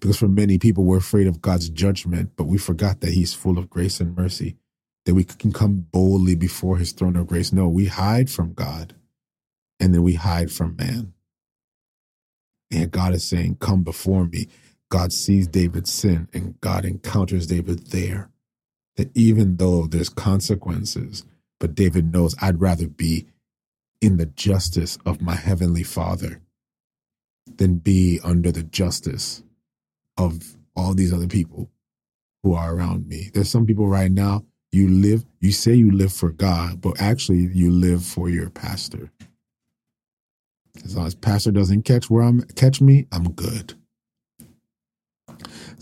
[0.00, 3.58] Because for many people, we're afraid of God's judgment, but we forgot that He's full
[3.58, 4.56] of grace and mercy,
[5.04, 7.52] that we can come boldly before His throne of grace.
[7.52, 8.96] No, we hide from God
[9.78, 11.12] and then we hide from man.
[12.72, 14.48] And God is saying, Come before me.
[14.92, 18.28] God sees David's sin and God encounters David there.
[18.96, 21.24] That even though there's consequences,
[21.58, 23.26] but David knows I'd rather be
[24.02, 26.42] in the justice of my heavenly Father
[27.56, 29.42] than be under the justice
[30.18, 31.70] of all these other people
[32.42, 33.30] who are around me.
[33.32, 37.48] There's some people right now, you live, you say you live for God, but actually
[37.54, 39.10] you live for your pastor.
[40.84, 43.72] As long as pastor doesn't catch where I'm catch me, I'm good.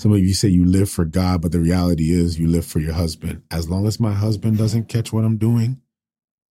[0.01, 2.79] Some of you say you live for God, but the reality is you live for
[2.79, 3.43] your husband.
[3.51, 5.83] As long as my husband doesn't catch what I'm doing,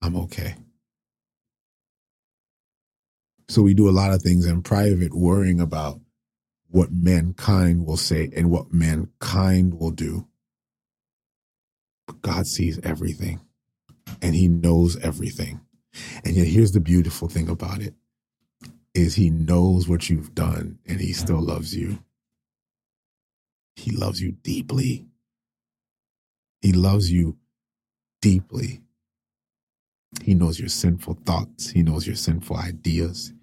[0.04, 0.54] I'm okay.
[3.48, 6.00] So we do a lot of things in private, worrying about
[6.68, 10.28] what mankind will say and what mankind will do.
[12.06, 13.40] But God sees everything
[14.22, 15.62] and he knows everything.
[16.24, 17.96] And yet here's the beautiful thing about it
[18.94, 21.98] is he knows what you've done and he still loves you.
[23.80, 25.08] He loves you deeply.
[26.62, 27.38] He loves you
[28.22, 28.82] deeply.
[30.24, 31.70] He knows your sinful thoughts.
[31.70, 33.34] He knows your sinful ideas.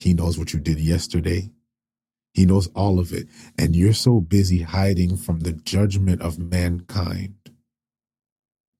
[0.00, 1.50] He knows what you did yesterday.
[2.32, 3.28] He knows all of it.
[3.58, 7.34] And you're so busy hiding from the judgment of mankind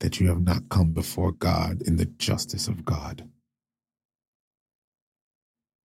[0.01, 3.29] that you have not come before God in the justice of God.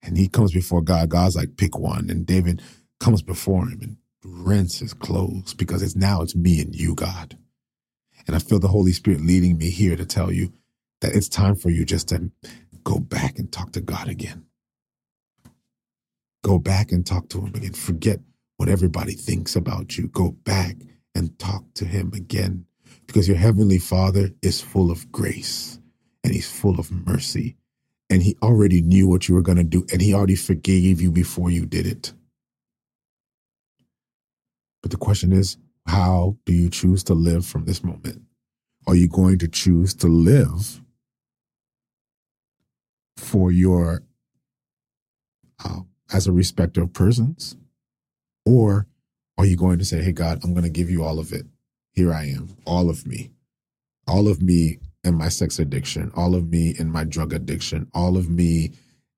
[0.01, 1.09] And he comes before God.
[1.09, 2.09] God's like, pick one.
[2.09, 2.61] And David
[2.99, 7.37] comes before him and rents his clothes because it's now it's me and you, God.
[8.27, 10.53] And I feel the Holy Spirit leading me here to tell you
[11.01, 12.31] that it's time for you just to
[12.83, 14.45] go back and talk to God again.
[16.43, 17.73] Go back and talk to him again.
[17.73, 18.19] Forget
[18.57, 20.07] what everybody thinks about you.
[20.07, 20.77] Go back
[21.15, 22.65] and talk to him again
[23.07, 25.79] because your heavenly father is full of grace
[26.23, 27.55] and he's full of mercy.
[28.09, 31.11] And he already knew what you were going to do and he already forgave you
[31.11, 32.13] before you did it.
[34.81, 38.21] But the question is, how do you choose to live from this moment?
[38.87, 40.81] Are you going to choose to live
[43.17, 44.03] for your
[45.63, 45.81] uh,
[46.13, 47.55] as a respecter of persons?
[48.45, 48.87] Or
[49.37, 51.45] are you going to say, hey, God, I'm going to give you all of it?
[51.93, 53.31] Here I am, all of me,
[54.07, 58.17] all of me and my sex addiction, all of me and my drug addiction, all
[58.17, 58.71] of me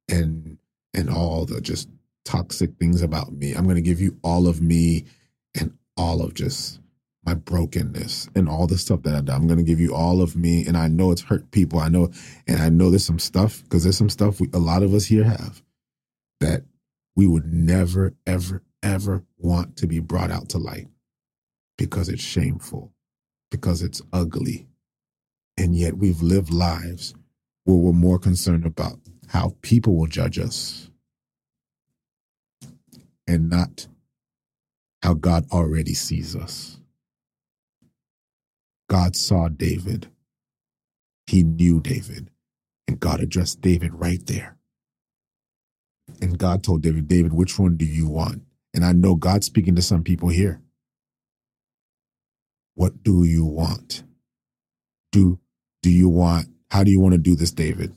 [0.09, 0.57] and
[0.93, 1.89] and all the just
[2.25, 3.53] toxic things about me.
[3.53, 5.05] I'm going to give you all of me
[5.97, 6.79] all of just
[7.23, 9.41] my brokenness and all the stuff that I've done.
[9.41, 10.65] I'm going to give you all of me.
[10.65, 11.79] And I know it's hurt people.
[11.79, 12.11] I know,
[12.47, 15.05] and I know there's some stuff because there's some stuff we, a lot of us
[15.05, 15.61] here have
[16.39, 16.63] that
[17.15, 20.87] we would never, ever, ever want to be brought out to light
[21.77, 22.91] because it's shameful,
[23.51, 24.67] because it's ugly.
[25.57, 27.13] And yet we've lived lives
[27.65, 30.89] where we're more concerned about how people will judge us
[33.27, 33.87] and not
[35.01, 36.77] how God already sees us.
[38.89, 40.09] God saw David.
[41.27, 42.29] He knew David.
[42.87, 44.57] And God addressed David right there.
[46.21, 48.43] And God told David, David, which one do you want?
[48.73, 50.61] And I know God's speaking to some people here.
[52.75, 54.03] What do you want?
[55.11, 55.39] Do
[55.81, 57.95] do you want how do you want to do this, David?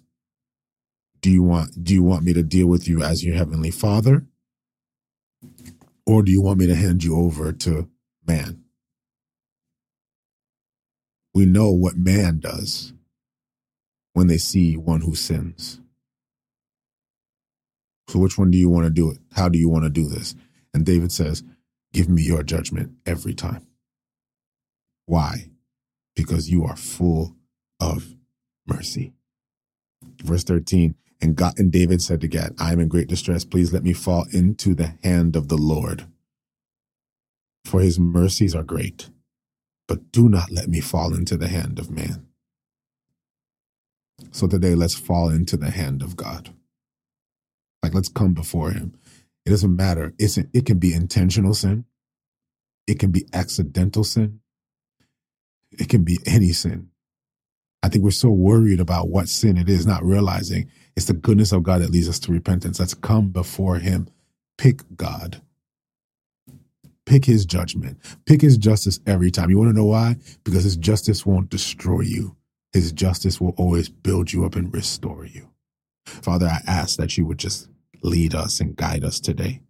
[1.21, 4.27] Do you want do you want me to deal with you as your heavenly father?
[6.07, 7.89] Or do you want me to hand you over to
[8.27, 8.65] man?
[11.35, 12.93] We know what man does
[14.13, 15.81] when they see one who sins.
[18.09, 19.19] So which one do you want to do it?
[19.33, 20.35] How do you want to do this?
[20.73, 21.43] And David says,
[21.93, 23.67] Give me your judgment every time.
[25.07, 25.51] Why?
[26.17, 27.37] Because you are full
[27.81, 28.15] of
[28.67, 29.13] mercy.
[30.23, 30.95] Verse 13,
[31.25, 33.45] and God and David said to Gad, I am in great distress.
[33.45, 36.07] Please let me fall into the hand of the Lord.
[37.65, 39.09] For his mercies are great,
[39.89, 42.27] but do not let me fall into the hand of man.
[44.33, 46.53] So today, let's fall into the hand of God.
[47.83, 48.95] Like, let's come before Him.
[49.47, 50.15] It doesn't matter.
[50.19, 51.85] It's it can be intentional sin.
[52.87, 54.41] It can be accidental sin.
[55.73, 56.89] It can be any sin.
[57.83, 61.53] I think we're so worried about what sin it is, not realizing it's the goodness
[61.53, 62.79] of God that leads us to repentance.
[62.79, 64.09] Let's come before Him.
[64.59, 65.43] Pick God.
[67.07, 67.99] Pick His judgment.
[68.27, 69.51] Pick His justice every time.
[69.51, 70.17] You want to know why?
[70.45, 72.37] Because His justice won't destroy you.
[72.73, 75.51] His justice will always build you up and restore you.
[76.07, 77.69] Father, I ask that you would just
[78.03, 79.61] lead us and guide us today.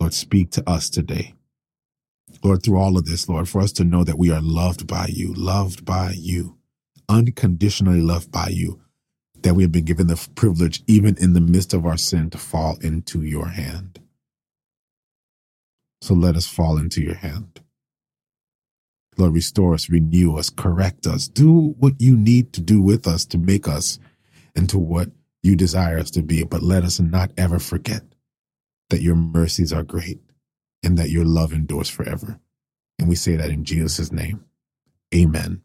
[0.00, 1.34] Lord, speak to us today.
[2.42, 5.06] Lord, through all of this, Lord, for us to know that we are loved by
[5.08, 6.58] you, loved by you,
[7.08, 8.80] unconditionally loved by you,
[9.42, 12.38] that we have been given the privilege, even in the midst of our sin, to
[12.38, 14.00] fall into your hand.
[16.02, 17.60] So let us fall into your hand.
[19.16, 23.24] Lord, restore us, renew us, correct us, do what you need to do with us
[23.26, 23.98] to make us
[24.54, 25.10] into what
[25.42, 26.44] you desire us to be.
[26.44, 28.02] But let us not ever forget
[28.90, 30.20] that your mercies are great
[30.82, 32.40] and that your love endures forever.
[32.98, 34.44] And we say that in Jesus' name.
[35.14, 35.62] Amen.